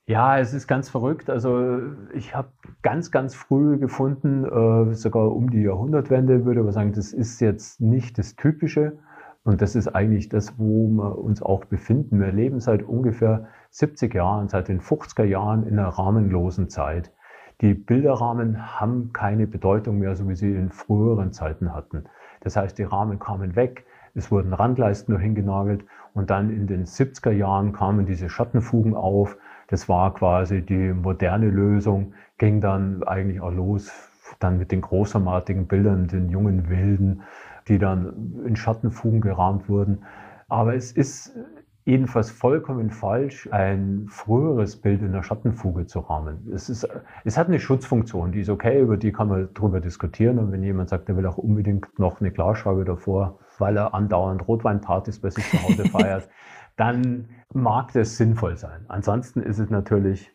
Ja, 0.07 0.41
es 0.41 0.55
ist 0.55 0.67
ganz 0.67 0.89
verrückt. 0.89 1.31
Also 1.31 1.79
ich 2.15 2.35
habe 2.35 2.49
ganz, 2.83 3.13
ganz 3.13 3.37
früh 3.37 3.79
gefunden, 3.79 4.45
äh, 4.45 4.95
sogar 4.95 5.31
um 5.31 5.51
die 5.51 5.63
Jahrhundertwende, 5.63 6.45
würde 6.45 6.65
ich 6.67 6.75
sagen, 6.75 6.93
das 6.93 7.13
ist 7.13 7.41
jetzt 7.41 7.81
nicht 7.81 8.19
das 8.19 8.35
Typische. 8.35 8.99
Und 9.43 9.63
das 9.63 9.75
ist 9.75 9.89
eigentlich 9.89 10.29
das, 10.29 10.59
wo 10.59 10.89
wir 10.89 11.19
uns 11.19 11.43
auch 11.43 11.65
befinden. 11.65 12.21
Wir 12.21 12.33
leben 12.33 12.61
seit 12.61 12.83
ungefähr 12.83 13.49
70 13.71 14.15
Jahren, 14.15 14.49
seit 14.49 14.69
den 14.69 14.81
50er 14.81 15.25
Jahren 15.25 15.67
in 15.67 15.79
einer 15.79 15.89
rahmenlosen 15.89 16.69
Zeit. 16.69 17.13
Die 17.61 17.75
Bilderrahmen 17.75 18.81
haben 18.81 19.13
keine 19.13 19.47
Bedeutung 19.47 19.99
mehr, 19.99 20.15
so 20.17 20.29
wie 20.29 20.35
sie 20.35 20.55
in 20.55 20.71
früheren 20.71 21.33
Zeiten 21.33 21.75
hatten. 21.75 22.05
Das 22.41 22.57
heißt, 22.57 22.79
die 22.79 22.85
Rahmen 22.85 23.19
kamen 23.19 23.55
weg, 23.57 23.85
es 24.15 24.31
wurden 24.31 24.53
Randleisten 24.53 25.13
nur 25.13 25.21
hingenagelt 25.21 25.85
und 26.15 26.31
dann 26.31 26.51
in 26.51 26.67
den 26.67 26.85
70er 26.85 27.31
Jahren 27.31 27.73
kamen 27.73 28.07
diese 28.07 28.29
Schattenfugen 28.29 28.95
auf. 28.95 29.37
Das 29.69 29.89
war 29.89 30.13
quasi 30.15 30.63
die 30.63 30.93
moderne 30.93 31.49
Lösung, 31.49 32.15
ging 32.39 32.61
dann 32.61 33.03
eigentlich 33.05 33.41
auch 33.41 33.53
los, 33.53 33.93
dann 34.41 34.59
mit 34.59 34.73
den 34.73 34.81
großformatigen 34.81 35.67
Bildern, 35.67 36.09
den 36.09 36.29
jungen 36.29 36.69
Wilden, 36.69 37.23
die 37.69 37.79
dann 37.79 38.43
in 38.47 38.57
Schattenfugen 38.57 39.21
gerahmt 39.21 39.69
wurden. 39.69 40.05
Aber 40.49 40.75
es 40.75 40.93
ist 40.93 41.37
jedenfalls 41.85 42.31
vollkommen 42.31 42.91
falsch, 42.91 43.49
ein 43.51 44.07
früheres 44.09 44.81
Bild 44.81 45.03
in 45.03 45.13
der 45.13 45.23
Schattenfuge 45.23 45.87
zu 45.87 46.01
rahmen. 46.01 46.49
Es, 46.53 46.69
ist, 46.69 46.87
es 47.25 47.37
hat 47.37 47.49
eine 47.49 47.59
Schutzfunktion, 47.59 48.33
die 48.33 48.41
ist 48.41 48.49
okay, 48.49 48.81
über 48.81 48.97
die 48.97 49.13
kann 49.13 49.29
man 49.29 49.53
drüber 49.55 49.81
diskutieren. 49.81 50.39
Und 50.39 50.53
wenn 50.53 50.63
jemand 50.63 50.91
sagt, 50.91 51.09
er 51.09 51.17
will 51.17 51.27
auch 51.27 51.39
unbedingt 51.39 51.99
noch 51.99 52.21
eine 52.21 52.31
Glasscheibe 52.31 52.85
davor, 52.85 53.39
weil 53.59 53.77
er 53.77 53.95
andauernd 53.95 54.47
Rotweinpartys 54.47 55.21
bei 55.21 55.31
sich 55.31 55.49
zu 55.51 55.63
Hause 55.63 55.85
feiert, 55.91 56.29
dann 56.77 57.29
mag 57.53 57.93
das 57.93 58.17
sinnvoll 58.17 58.57
sein. 58.57 58.85
Ansonsten 58.89 59.43
ist 59.43 59.59
es 59.59 59.71
natürlich 59.71 60.33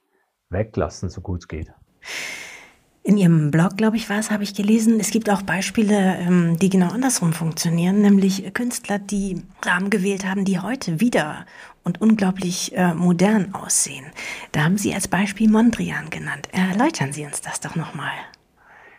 weglassen, 0.50 1.10
so 1.10 1.22
gut 1.22 1.40
es 1.40 1.48
geht. 1.48 1.74
In 3.08 3.18
Ihrem 3.18 3.52
Blog, 3.52 3.78
glaube 3.78 3.98
ich, 3.98 4.10
war 4.10 4.18
es, 4.18 4.32
habe 4.32 4.42
ich 4.42 4.56
gelesen, 4.56 5.00
es 5.00 5.12
gibt 5.12 5.30
auch 5.30 5.44
Beispiele, 5.44 6.18
ähm, 6.22 6.58
die 6.58 6.70
genau 6.70 6.88
andersrum 6.88 7.34
funktionieren, 7.34 8.02
nämlich 8.02 8.52
Künstler, 8.56 8.98
die 8.98 9.44
Rahmen 9.64 9.92
gewählt 9.92 10.26
haben, 10.26 10.44
die 10.44 10.58
heute 10.58 11.00
wieder 11.00 11.46
und 11.84 12.02
unglaublich 12.02 12.76
äh, 12.76 12.96
modern 12.96 13.54
aussehen. 13.54 14.06
Da 14.54 14.64
haben 14.64 14.80
Sie 14.80 14.92
als 14.92 15.08
Beispiel 15.08 15.48
Mondrian 15.48 16.10
genannt. 16.10 16.50
Erläutern 16.52 17.14
Sie 17.14 17.24
uns 17.24 17.42
das 17.42 17.60
doch 17.60 17.76
nochmal. 17.76 18.10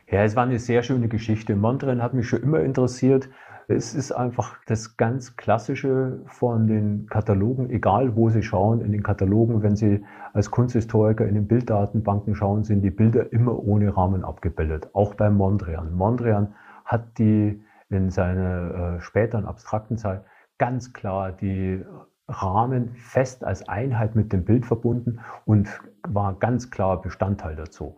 Ja, 0.09 0.23
es 0.23 0.37
war 0.37 0.45
eine 0.45 0.61
sehr 0.61 0.85
schöne 0.85 1.09
Geschichte. 1.09 1.57
Mondrian 1.57 2.01
hat 2.01 2.14
mich 2.14 2.29
schon 2.29 2.45
immer 2.45 2.61
interessiert. 2.61 3.29
Es 3.68 3.94
ist 3.94 4.12
einfach 4.12 4.59
das 4.66 4.96
ganz 4.96 5.35
Klassische 5.37 6.20
von 6.26 6.68
den 6.68 7.09
Katalogen, 7.09 7.68
egal 7.70 8.14
wo 8.14 8.29
Sie 8.29 8.44
schauen, 8.44 8.81
in 8.81 8.92
den 8.92 9.02
Katalogen, 9.02 9.62
wenn 9.62 9.74
Sie 9.74 10.05
als 10.33 10.52
Kunsthistoriker 10.52 11.26
in 11.26 11.35
den 11.35 11.48
Bilddatenbanken 11.48 12.37
schauen, 12.37 12.62
sind 12.62 12.83
die 12.83 12.90
Bilder 12.90 13.33
immer 13.33 13.59
ohne 13.59 13.96
Rahmen 13.96 14.24
abgebildet, 14.24 14.90
auch 14.92 15.14
bei 15.14 15.31
Mondrian. 15.31 15.92
Mondrian 15.94 16.55
hat 16.85 17.18
die 17.18 17.61
in 17.88 18.11
seiner 18.11 18.96
äh, 18.96 19.00
späteren 19.00 19.46
abstrakten 19.46 19.96
Zeit 19.96 20.22
ganz 20.59 20.92
klar 20.92 21.33
die 21.33 21.85
Rahmen 22.29 22.94
fest 22.94 23.44
als 23.44 23.68
Einheit 23.68 24.14
mit 24.14 24.33
dem 24.33 24.44
Bild 24.44 24.64
verbunden 24.64 25.18
und 25.44 25.68
war 26.07 26.35
ganz 26.35 26.70
klar 26.70 27.02
Bestandteil 27.02 27.57
dazu. 27.57 27.96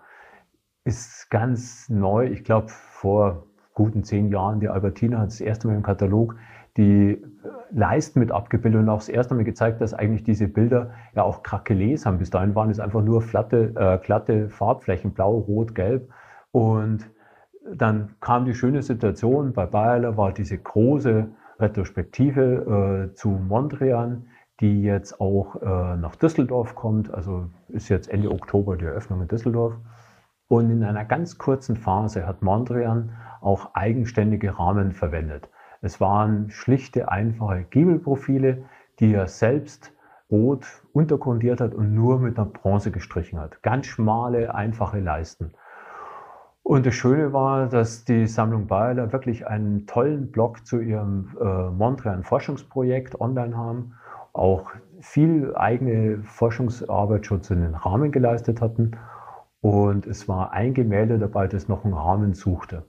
Ist 0.85 1.31
ganz 1.31 1.91
neu, 1.91 2.27
ich 2.27 2.45
glaube 2.45 2.69
vor 2.69 3.45
guten 3.79 4.03
zehn 4.03 4.29
Jahren, 4.29 4.59
die 4.59 4.69
Albertina 4.69 5.21
hat 5.21 5.29
das 5.29 5.41
erste 5.41 5.69
Mal 5.69 5.77
im 5.77 5.85
Katalog 5.85 6.35
die 6.77 7.23
Leisten 7.71 8.19
mit 8.19 8.33
abgebildet 8.33 8.83
und 8.83 8.89
auch 8.89 8.99
das 8.99 9.09
erste 9.09 9.35
Mal 9.35 9.45
gezeigt, 9.45 9.81
dass 9.81 9.95
eigentlich 9.95 10.25
diese 10.25 10.49
Bilder 10.49 10.91
ja 11.15 11.23
auch 11.23 11.43
Krakelés 11.45 12.05
haben. 12.05 12.19
Bis 12.19 12.31
dahin 12.31 12.55
waren 12.55 12.71
es 12.71 12.81
einfach 12.81 13.03
nur 13.03 13.23
flatte, 13.23 13.73
äh, 13.77 14.05
glatte 14.05 14.49
Farbflächen, 14.49 15.13
blau, 15.13 15.39
rot, 15.39 15.75
gelb. 15.77 16.11
Und 16.51 17.09
dann 17.73 18.11
kam 18.21 18.45
die 18.45 18.55
schöne 18.55 18.83
Situation, 18.83 19.53
bei 19.53 19.67
Bayerler 19.67 20.17
war 20.17 20.33
diese 20.33 20.59
große 20.59 21.29
Retrospektive 21.61 23.11
äh, 23.11 23.15
zu 23.15 23.29
Mondrian, 23.29 24.27
die 24.61 24.83
jetzt 24.83 25.21
auch 25.21 25.63
äh, 25.63 25.97
nach 25.97 26.17
Düsseldorf 26.17 26.75
kommt. 26.75 27.15
Also 27.15 27.47
ist 27.69 27.89
jetzt 27.89 28.11
Ende 28.11 28.31
Oktober 28.31 28.77
die 28.77 28.87
Eröffnung 28.87 29.23
in 29.23 29.29
Düsseldorf. 29.29 29.75
Und 30.49 30.71
in 30.71 30.83
einer 30.83 31.05
ganz 31.05 31.37
kurzen 31.37 31.77
Phase 31.77 32.27
hat 32.27 32.43
Mondrian 32.43 33.11
auch 33.41 33.75
eigenständige 33.75 34.59
Rahmen 34.59 34.93
verwendet. 34.93 35.49
Es 35.81 36.01
waren 36.01 36.51
schlichte, 36.51 37.11
einfache 37.11 37.65
Giebelprofile, 37.71 38.65
die 38.99 39.15
er 39.15 39.29
selbst 39.29 39.93
rot 40.31 40.67
untergrundiert 40.93 41.61
hat 41.61 41.75
und 41.75 41.95
nur 41.95 42.19
mit 42.19 42.39
einer 42.39 42.47
Bronze 42.47 42.91
gestrichen 42.91 43.39
hat. 43.39 43.63
Ganz 43.63 43.87
schmale, 43.87 44.55
einfache 44.55 45.01
Leisten. 45.01 45.53
Und 46.63 46.85
das 46.85 46.95
Schöne 46.95 47.33
war, 47.33 47.67
dass 47.69 48.05
die 48.05 48.27
Sammlung 48.27 48.67
Bayerler 48.67 49.11
wirklich 49.13 49.47
einen 49.47 49.87
tollen 49.87 50.31
Blog 50.31 50.67
zu 50.67 50.81
ihrem 50.81 51.35
äh, 51.41 51.71
Mondrian 51.71 52.25
Forschungsprojekt 52.25 53.19
online 53.21 53.57
haben, 53.57 53.95
auch 54.35 54.71
viel 55.01 55.57
eigene 55.57 56.23
Forschungsarbeit 56.25 57.25
schon 57.25 57.43
zu 57.43 57.55
den 57.55 57.75
Rahmen 57.75 58.13
geleistet 58.13 58.61
hatten. 58.61 58.99
Und 59.63 60.07
es 60.07 60.29
war 60.29 60.53
ein 60.53 60.75
Gemälde 60.75 61.19
dabei, 61.19 61.47
das 61.47 61.69
noch 61.69 61.85
einen 61.85 61.95
Rahmen 61.95 62.35
suchte. 62.35 62.85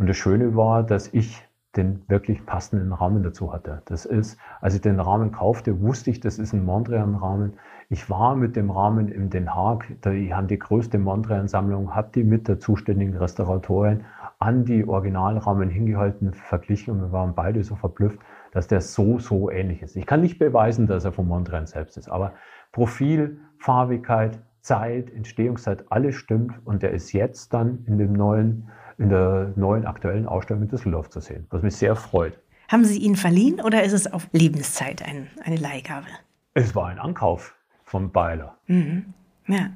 Und 0.00 0.06
das 0.06 0.16
Schöne 0.16 0.56
war, 0.56 0.82
dass 0.82 1.12
ich 1.12 1.46
den 1.76 2.02
wirklich 2.08 2.46
passenden 2.46 2.90
Rahmen 2.94 3.22
dazu 3.22 3.52
hatte. 3.52 3.82
Das 3.84 4.06
ist, 4.06 4.38
als 4.62 4.74
ich 4.74 4.80
den 4.80 4.98
Rahmen 4.98 5.30
kaufte, 5.30 5.82
wusste 5.82 6.08
ich, 6.10 6.20
das 6.20 6.38
ist 6.38 6.54
ein 6.54 6.64
Mondrian-Rahmen. 6.64 7.52
Ich 7.90 8.08
war 8.08 8.34
mit 8.34 8.56
dem 8.56 8.70
Rahmen 8.70 9.08
in 9.08 9.28
Den 9.28 9.54
Haag, 9.54 9.84
die 10.06 10.32
haben 10.32 10.46
die 10.46 10.58
größte 10.58 10.98
Mondrian-Sammlung, 10.98 11.94
habe 11.94 12.08
die 12.14 12.24
mit 12.24 12.48
der 12.48 12.58
zuständigen 12.58 13.14
Restauratorin 13.14 14.04
an 14.38 14.64
die 14.64 14.88
Originalrahmen 14.88 15.68
hingehalten, 15.68 16.32
verglichen 16.32 16.94
und 16.94 17.02
wir 17.02 17.12
waren 17.12 17.34
beide 17.34 17.62
so 17.62 17.76
verblüfft, 17.76 18.18
dass 18.52 18.68
der 18.68 18.80
so, 18.80 19.18
so 19.18 19.50
ähnlich 19.50 19.82
ist. 19.82 19.96
Ich 19.96 20.06
kann 20.06 20.22
nicht 20.22 20.38
beweisen, 20.38 20.86
dass 20.86 21.04
er 21.04 21.12
von 21.12 21.28
Mondrian 21.28 21.66
selbst 21.66 21.98
ist, 21.98 22.08
aber 22.08 22.32
Profil, 22.72 23.38
Farbigkeit, 23.58 24.38
Zeit, 24.62 25.12
Entstehungszeit, 25.12 25.84
alles 25.90 26.14
stimmt 26.14 26.54
und 26.64 26.82
der 26.82 26.92
ist 26.92 27.12
jetzt 27.12 27.52
dann 27.52 27.84
in 27.86 27.98
dem 27.98 28.14
neuen 28.14 28.70
in 29.00 29.08
der 29.08 29.52
neuen 29.56 29.86
aktuellen 29.86 30.26
Ausstellung 30.26 30.62
in 30.62 30.68
Düsseldorf 30.68 31.08
zu 31.08 31.20
sehen, 31.20 31.46
was 31.50 31.62
mich 31.62 31.74
sehr 31.74 31.96
freut. 31.96 32.38
Haben 32.68 32.84
Sie 32.84 32.98
ihn 32.98 33.16
verliehen 33.16 33.60
oder 33.60 33.82
ist 33.82 33.94
es 33.94 34.12
auf 34.12 34.28
Lebenszeit 34.32 35.02
ein, 35.02 35.26
eine 35.42 35.56
Leihgabe? 35.56 36.06
Es 36.54 36.74
war 36.74 36.88
ein 36.88 36.98
Ankauf 36.98 37.54
vom 37.82 38.12
Beiler. 38.12 38.58
Mhm. 38.66 39.06
Ja. 39.48 39.70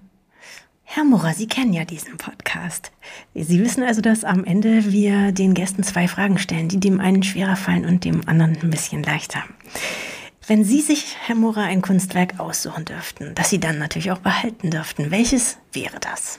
Herr 0.82 1.04
Murrer, 1.04 1.32
Sie 1.32 1.48
kennen 1.48 1.72
ja 1.72 1.87
diesen 1.87 2.18
Podcast. 2.18 2.92
Sie 3.34 3.60
wissen 3.60 3.82
also, 3.82 4.02
dass 4.02 4.22
am 4.22 4.44
Ende 4.44 4.92
wir 4.92 5.32
den 5.32 5.54
Gästen 5.54 5.82
zwei 5.82 6.06
Fragen 6.06 6.38
stellen, 6.38 6.68
die 6.68 6.78
dem 6.78 7.00
einen 7.00 7.22
schwerer 7.22 7.56
fallen 7.56 7.87
und 7.87 8.04
dem 8.04 8.28
anderen 8.28 8.58
ein 8.62 8.70
bisschen 8.70 9.02
leichter. 9.02 9.42
Wenn 10.46 10.62
Sie 10.62 10.82
sich, 10.82 11.16
Herr 11.18 11.34
Murrer, 11.34 11.62
ein 11.62 11.80
Kunstwerk 11.80 12.38
aussuchen 12.38 12.84
dürften, 12.84 13.34
das 13.34 13.48
Sie 13.48 13.58
dann 13.58 13.78
natürlich 13.78 14.12
auch 14.12 14.18
behalten 14.18 14.70
dürften, 14.70 15.10
welches 15.10 15.56
wäre 15.72 15.98
das? 15.98 16.38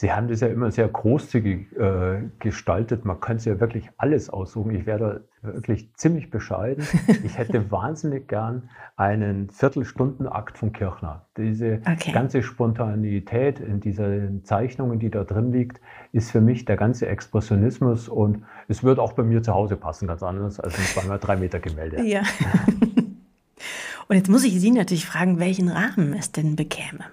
Sie 0.00 0.10
haben 0.10 0.28
das 0.28 0.40
ja 0.40 0.48
immer 0.48 0.70
sehr 0.70 0.88
großzügig 0.88 1.76
äh, 1.76 2.22
gestaltet. 2.38 3.04
Man 3.04 3.20
könnte 3.20 3.50
ja 3.50 3.60
wirklich 3.60 3.90
alles 3.98 4.30
aussuchen. 4.30 4.74
Ich 4.74 4.86
wäre 4.86 5.20
da 5.42 5.52
wirklich 5.52 5.94
ziemlich 5.94 6.30
bescheiden. 6.30 6.86
Ich 7.22 7.36
hätte 7.36 7.70
wahnsinnig 7.70 8.26
gern 8.26 8.70
einen 8.96 9.50
Viertelstundenakt 9.50 10.56
von 10.56 10.72
Kirchner. 10.72 11.26
Diese 11.36 11.82
okay. 11.86 12.12
ganze 12.12 12.42
Spontanität 12.42 13.60
in 13.60 13.80
diesen 13.80 14.42
Zeichnungen, 14.42 14.98
die 14.98 15.10
da 15.10 15.24
drin 15.24 15.52
liegt, 15.52 15.82
ist 16.12 16.30
für 16.30 16.40
mich 16.40 16.64
der 16.64 16.78
ganze 16.78 17.06
Expressionismus 17.06 18.08
und 18.08 18.44
es 18.68 18.82
wird 18.82 18.98
auch 18.98 19.12
bei 19.12 19.22
mir 19.22 19.42
zu 19.42 19.52
Hause 19.52 19.76
passen, 19.76 20.08
ganz 20.08 20.22
anders 20.22 20.60
als 20.60 20.78
ein 20.78 20.84
zweimal 20.84 21.18
drei 21.18 21.36
Meter 21.36 21.60
Gemälde. 21.60 22.02
Ja. 22.04 22.22
und 24.08 24.16
jetzt 24.16 24.30
muss 24.30 24.44
ich 24.44 24.58
Sie 24.58 24.70
natürlich 24.70 25.04
fragen, 25.04 25.38
welchen 25.38 25.68
Rahmen 25.68 26.14
es 26.14 26.32
denn 26.32 26.56
bekäme. 26.56 27.04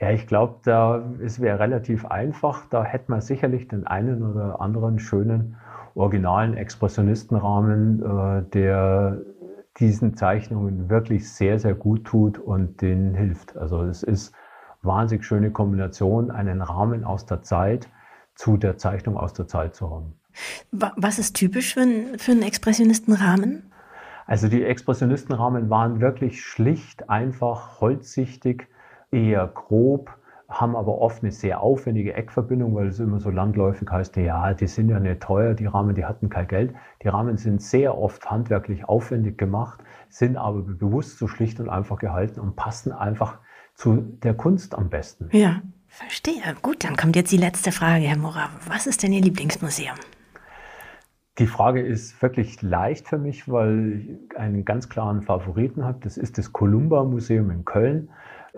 Ja, 0.00 0.10
ich 0.10 0.26
glaube, 0.26 0.56
da 0.64 1.02
es 1.22 1.40
wäre 1.40 1.58
relativ 1.58 2.04
einfach. 2.06 2.66
Da 2.68 2.84
hätte 2.84 3.10
man 3.10 3.20
sicherlich 3.20 3.68
den 3.68 3.86
einen 3.86 4.22
oder 4.22 4.60
anderen 4.60 4.98
schönen 4.98 5.56
originalen 5.94 6.54
Expressionistenrahmen, 6.54 8.02
äh, 8.02 8.42
der 8.50 9.18
diesen 9.78 10.14
Zeichnungen 10.14 10.88
wirklich 10.88 11.30
sehr, 11.30 11.58
sehr 11.58 11.74
gut 11.74 12.04
tut 12.04 12.38
und 12.38 12.80
denen 12.80 13.14
hilft. 13.14 13.56
Also 13.56 13.82
es 13.82 14.02
ist 14.02 14.34
wahnsinnig 14.82 15.24
schöne 15.24 15.50
Kombination, 15.50 16.30
einen 16.30 16.62
Rahmen 16.62 17.04
aus 17.04 17.26
der 17.26 17.42
Zeit 17.42 17.88
zu 18.34 18.56
der 18.56 18.76
Zeichnung 18.76 19.16
aus 19.16 19.32
der 19.32 19.48
Zeit 19.48 19.74
zu 19.74 19.90
haben. 19.90 20.14
Was 20.70 21.18
ist 21.18 21.34
typisch 21.34 21.74
für, 21.74 21.80
ein, 21.80 22.18
für 22.18 22.32
einen 22.32 22.42
Expressionistenrahmen? 22.42 23.70
Also 24.26 24.48
die 24.48 24.62
Expressionistenrahmen 24.64 25.70
waren 25.70 26.00
wirklich 26.00 26.44
schlicht, 26.44 27.08
einfach, 27.08 27.80
holzsichtig 27.80 28.68
eher 29.10 29.46
grob, 29.48 30.10
haben 30.48 30.76
aber 30.76 30.98
oft 30.98 31.22
eine 31.22 31.32
sehr 31.32 31.60
aufwendige 31.60 32.14
Eckverbindung, 32.14 32.74
weil 32.74 32.86
es 32.86 33.00
immer 33.00 33.18
so 33.18 33.30
landläufig 33.30 33.88
heißt, 33.90 34.16
ja, 34.16 34.54
die 34.54 34.68
sind 34.68 34.88
ja 34.88 35.00
nicht 35.00 35.20
teuer, 35.20 35.54
die 35.54 35.66
Rahmen, 35.66 35.94
die 35.94 36.04
hatten 36.04 36.28
kein 36.28 36.46
Geld. 36.46 36.74
Die 37.02 37.08
Rahmen 37.08 37.36
sind 37.36 37.60
sehr 37.60 37.98
oft 37.98 38.30
handwerklich 38.30 38.88
aufwendig 38.88 39.38
gemacht, 39.38 39.82
sind 40.08 40.36
aber 40.36 40.62
bewusst 40.62 41.18
so 41.18 41.26
schlicht 41.26 41.58
und 41.58 41.68
einfach 41.68 41.98
gehalten 41.98 42.40
und 42.40 42.54
passen 42.54 42.92
einfach 42.92 43.38
zu 43.74 43.96
der 44.22 44.34
Kunst 44.34 44.76
am 44.76 44.88
besten. 44.88 45.28
Ja, 45.32 45.62
verstehe. 45.88 46.42
Gut, 46.62 46.84
dann 46.84 46.96
kommt 46.96 47.16
jetzt 47.16 47.32
die 47.32 47.36
letzte 47.36 47.72
Frage, 47.72 48.04
Herr 48.04 48.18
Mora. 48.18 48.48
Was 48.68 48.86
ist 48.86 49.02
denn 49.02 49.12
Ihr 49.12 49.22
Lieblingsmuseum? 49.22 49.96
Die 51.38 51.46
Frage 51.46 51.82
ist 51.82 52.22
wirklich 52.22 52.62
leicht 52.62 53.08
für 53.08 53.18
mich, 53.18 53.50
weil 53.50 53.92
ich 53.92 54.38
einen 54.38 54.64
ganz 54.64 54.88
klaren 54.88 55.20
Favoriten 55.20 55.84
habe. 55.84 55.98
Das 56.02 56.16
ist 56.16 56.38
das 56.38 56.52
Columba 56.52 57.04
Museum 57.04 57.50
in 57.50 57.66
Köln. 57.66 58.08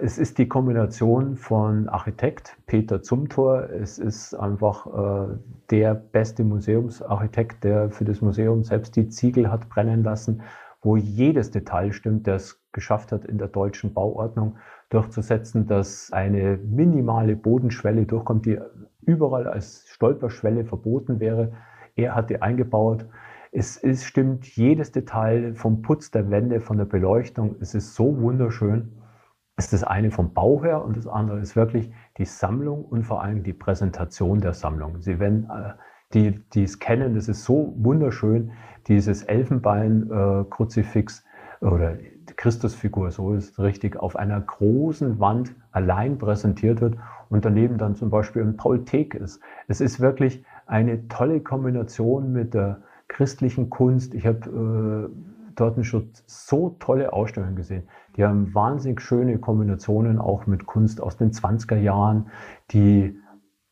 Es 0.00 0.16
ist 0.16 0.38
die 0.38 0.46
Kombination 0.46 1.37
von 1.37 1.88
Architekt 1.88 2.56
Peter 2.66 3.02
Zumthor. 3.02 3.68
Es 3.68 3.98
ist 3.98 4.32
einfach 4.32 4.87
äh, 4.87 5.37
der 5.72 5.94
beste 5.94 6.44
Museumsarchitekt, 6.44 7.64
der 7.64 7.90
für 7.90 8.04
das 8.04 8.20
Museum 8.20 8.62
selbst 8.62 8.94
die 8.94 9.08
Ziegel 9.08 9.50
hat 9.50 9.68
brennen 9.68 10.04
lassen, 10.04 10.42
wo 10.82 10.96
jedes 10.96 11.50
Detail 11.50 11.92
stimmt, 11.92 12.28
der 12.28 12.37
es 12.37 12.62
geschafft 12.70 13.11
hat, 13.11 13.24
in 13.24 13.38
der 13.38 13.48
deutschen 13.48 13.92
Bauordnung 13.92 14.58
durchzusetzen, 14.88 15.66
dass 15.66 16.12
eine 16.12 16.58
minimale 16.58 17.34
Bodenschwelle 17.34 18.06
durchkommt, 18.06 18.46
die 18.46 18.61
überall 19.04 19.48
als 19.48 19.84
Stolperschwelle 19.88 20.64
verboten 20.64 21.18
wäre. 21.18 21.54
Er 21.96 22.14
hat 22.14 22.30
die 22.30 22.40
eingebaut. 22.40 23.04
Es, 23.50 23.76
es 23.76 24.04
stimmt 24.04 24.46
jedes 24.46 24.92
Detail 24.92 25.56
vom 25.56 25.82
Putz 25.82 26.12
der 26.12 26.30
Wände, 26.30 26.61
von 26.61 26.78
der 26.78 26.84
Beleuchtung. 26.84 27.56
Es 27.58 27.74
ist 27.74 27.96
so 27.96 28.20
wunderschön 28.20 28.92
ist 29.58 29.72
das 29.72 29.84
eine 29.84 30.10
vom 30.10 30.32
Bau 30.32 30.62
her 30.62 30.84
und 30.84 30.96
das 30.96 31.06
andere 31.06 31.40
ist 31.40 31.56
wirklich 31.56 31.92
die 32.16 32.24
Sammlung 32.24 32.84
und 32.84 33.04
vor 33.04 33.22
allem 33.22 33.42
die 33.42 33.52
Präsentation 33.52 34.40
der 34.40 34.54
Sammlung. 34.54 35.02
Sie 35.02 35.18
werden, 35.18 35.50
äh, 35.50 35.72
die, 36.14 36.40
die 36.54 36.62
es 36.62 36.78
kennen, 36.78 37.14
das 37.14 37.28
ist 37.28 37.44
so 37.44 37.74
wunderschön, 37.76 38.52
dieses 38.86 39.24
Elfenbein-Kruzifix 39.24 41.24
äh, 41.60 41.66
oder 41.66 41.96
Christusfigur, 42.36 43.10
so 43.10 43.34
ist 43.34 43.50
es 43.50 43.58
richtig, 43.58 43.96
auf 43.96 44.14
einer 44.14 44.40
großen 44.40 45.18
Wand 45.18 45.52
allein 45.72 46.18
präsentiert 46.18 46.80
wird 46.80 46.96
und 47.28 47.44
daneben 47.44 47.78
dann 47.78 47.96
zum 47.96 48.10
Beispiel 48.10 48.42
ein 48.42 48.56
Paul 48.56 48.84
Teek 48.84 49.14
ist. 49.14 49.40
Es 49.66 49.80
ist 49.80 49.98
wirklich 49.98 50.44
eine 50.66 51.08
tolle 51.08 51.40
Kombination 51.40 52.32
mit 52.32 52.54
der 52.54 52.82
christlichen 53.08 53.70
Kunst. 53.70 54.14
Ich 54.14 54.26
habe 54.26 55.10
äh, 55.10 55.38
dort 55.60 55.84
schon 55.84 56.10
so 56.26 56.76
tolle 56.78 57.12
Ausstellungen 57.12 57.56
gesehen. 57.56 57.88
Die 58.16 58.24
haben 58.24 58.54
wahnsinnig 58.54 59.00
schöne 59.00 59.38
Kombinationen 59.38 60.18
auch 60.18 60.46
mit 60.46 60.66
Kunst 60.66 61.00
aus 61.00 61.16
den 61.16 61.32
20er 61.32 61.76
Jahren, 61.76 62.30
die 62.70 63.18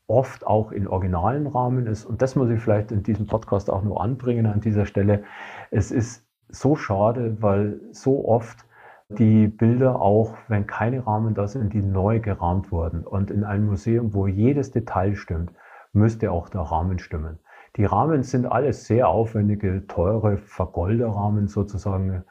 oft 0.07 0.47
auch 0.47 0.73
in 0.73 0.87
originalen 0.87 1.47
Rahmen 1.47 1.87
ist. 1.87 2.05
Und 2.05 2.23
das 2.23 2.37
muss 2.37 2.51
ich 2.51 2.61
vielleicht 2.61 2.93
in 2.93 3.03
diesem 3.03 3.27
Podcast 3.27 3.71
auch 3.71 3.83
noch 3.83 4.01
anbringen 4.01 4.47
an 4.47 4.61
dieser 4.61 4.87
Stelle. 4.87 5.25
Es 5.71 5.91
ist 5.91 6.25
so 6.49 6.77
schade, 6.77 7.37
weil 7.41 7.81
so 7.91 8.29
oft 8.29 8.65
die 9.09 9.49
Bilder 9.49 10.01
auch, 10.01 10.35
wenn 10.49 10.67
keine 10.67 11.07
Rahmen 11.07 11.35
da 11.35 11.47
sind, 11.47 11.73
die 11.73 11.83
neu 11.83 12.21
gerahmt 12.21 12.73
wurden. 12.73 13.05
Und 13.05 13.31
in 13.31 13.45
einem 13.45 13.67
Museum, 13.67 14.15
wo 14.15 14.27
jedes 14.27 14.71
Detail 14.73 15.15
stimmt, 15.17 15.53
müsste 15.93 16.31
auch 16.33 16.49
der 16.49 16.63
Rahmen 16.63 16.99
stimmen. 16.99 17.39
Die 17.77 17.85
Rahmen 17.85 18.23
sind 18.23 18.47
alles 18.47 18.87
sehr 18.87 19.09
aufwendige, 19.09 19.87
teure 19.87 20.39
Vergolderrahmen 20.39 21.47
sozusagen, 21.47 22.25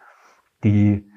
die 0.63 1.07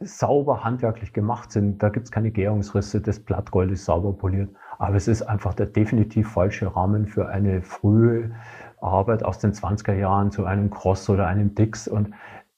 sauber 0.00 0.64
handwerklich 0.64 1.12
gemacht 1.12 1.52
sind. 1.52 1.82
Da 1.82 1.88
gibt 1.88 2.06
es 2.06 2.12
keine 2.12 2.30
Gärungsrisse, 2.30 3.00
das 3.00 3.20
Blattgold 3.20 3.70
ist 3.70 3.84
sauber 3.84 4.12
poliert. 4.12 4.50
Aber 4.78 4.96
es 4.96 5.08
ist 5.08 5.22
einfach 5.22 5.54
der 5.54 5.66
definitiv 5.66 6.30
falsche 6.30 6.74
Rahmen 6.74 7.06
für 7.06 7.28
eine 7.28 7.62
frühe 7.62 8.30
Arbeit 8.80 9.24
aus 9.24 9.38
den 9.38 9.52
20er 9.52 9.94
Jahren 9.94 10.30
zu 10.30 10.44
einem 10.44 10.70
Cross 10.70 11.10
oder 11.10 11.26
einem 11.26 11.54
Dix. 11.54 11.88
Und 11.88 12.12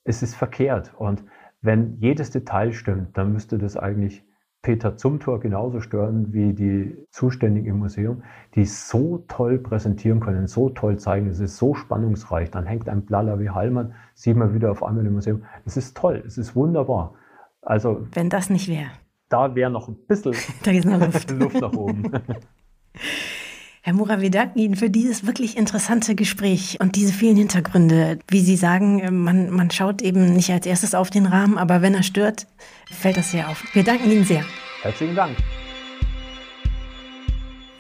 es 0.05 0.23
ist 0.23 0.37
verkehrt. 0.37 0.93
Und 0.97 1.25
wenn 1.63 1.97
jedes 1.99 2.31
Detail 2.31 2.73
stimmt, 2.73 3.17
dann 3.17 3.33
müsste 3.33 3.59
das 3.59 3.77
eigentlich 3.77 4.25
Peter 4.63 4.97
Zumthor 4.97 5.41
genauso 5.41 5.81
stören 5.81 6.35
wie 6.35 6.53
die 6.53 6.97
Zuständigen 7.11 7.67
im 7.69 7.79
Museum, 7.79 8.23
die 8.55 8.67
so 8.67 9.25
toll 9.27 9.59
präsentieren 9.59 10.21
können, 10.21 10.47
so 10.47 10.69
toll 10.69 10.99
zeigen, 10.99 11.29
es 11.29 11.41
ist 11.41 11.57
so 11.57 11.75
spannungsreich. 11.75 12.51
Dann 12.51 12.67
hängt 12.67 12.89
ein 12.89 13.07
Blaller 13.07 13.41
wie 13.41 13.51
Hallmann, 13.51 13.95
sieht 14.15 14.37
man 14.37 14.53
wieder 14.53 14.71
auf 14.71 14.83
einmal 14.83 15.07
im 15.07 15.15
Museum. 15.15 15.45
Es 15.65 15.79
ist 15.79 15.97
toll, 15.97 16.23
es 16.27 16.37
ist 16.37 16.55
wunderbar. 16.55 17.15
Also. 17.63 18.07
Wenn 18.13 18.29
das 18.29 18.51
nicht 18.51 18.69
wäre. 18.69 18.91
Da 19.31 19.55
wäre 19.55 19.71
noch 19.71 19.89
ein 19.89 19.97
bisschen 20.07 20.35
da 20.63 20.71
ist 20.73 20.85
noch 20.85 21.01
Luft. 21.01 21.31
Luft 21.39 21.61
nach 21.61 21.73
oben. 21.73 22.13
Herr 23.83 23.95
Mura, 23.95 24.21
wir 24.21 24.31
danken 24.31 24.59
Ihnen 24.59 24.77
für 24.77 24.91
dieses 24.91 25.27
wirklich 25.27 25.57
interessante 25.57 26.15
Gespräch 26.15 26.77
und 26.81 26.97
diese 26.97 27.15
vielen 27.15 27.37
Hintergründe. 27.37 28.19
Wie 28.29 28.41
Sie 28.41 28.57
sagen, 28.57 29.23
man, 29.25 29.49
man 29.49 29.71
schaut 29.71 30.03
eben 30.03 30.35
nicht 30.35 30.51
als 30.51 30.67
erstes 30.67 30.95
auf 30.95 31.09
den 31.09 31.25
Rahmen, 31.25 31.57
aber 31.57 31.81
wenn 31.81 31.95
er 31.95 32.03
stört, 32.03 32.47
fällt 32.91 33.17
das 33.17 33.31
sehr 33.31 33.49
auf. 33.49 33.65
Wir 33.73 33.83
danken 33.83 34.11
Ihnen 34.11 34.25
sehr. 34.25 34.45
Herzlichen 34.83 35.17
Dank. 35.17 35.35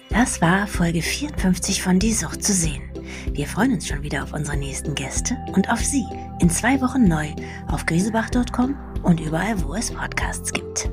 Das 0.08 0.40
war 0.40 0.66
Folge 0.66 1.02
54 1.02 1.82
von 1.82 1.98
Die 1.98 2.14
Sucht 2.14 2.42
zu 2.42 2.54
sehen. 2.54 2.82
Wir 3.32 3.46
freuen 3.46 3.74
uns 3.74 3.86
schon 3.86 4.02
wieder 4.02 4.22
auf 4.22 4.32
unsere 4.32 4.56
nächsten 4.56 4.94
Gäste 4.94 5.36
und 5.54 5.70
auf 5.70 5.80
Sie 5.80 6.06
in 6.40 6.48
zwei 6.48 6.80
Wochen 6.80 7.04
neu 7.04 7.28
auf 7.68 7.84
griesebach.com 7.84 8.74
und 9.02 9.20
überall, 9.20 9.62
wo 9.62 9.74
es 9.74 9.90
Podcasts 9.90 10.50
gibt. 10.50 10.90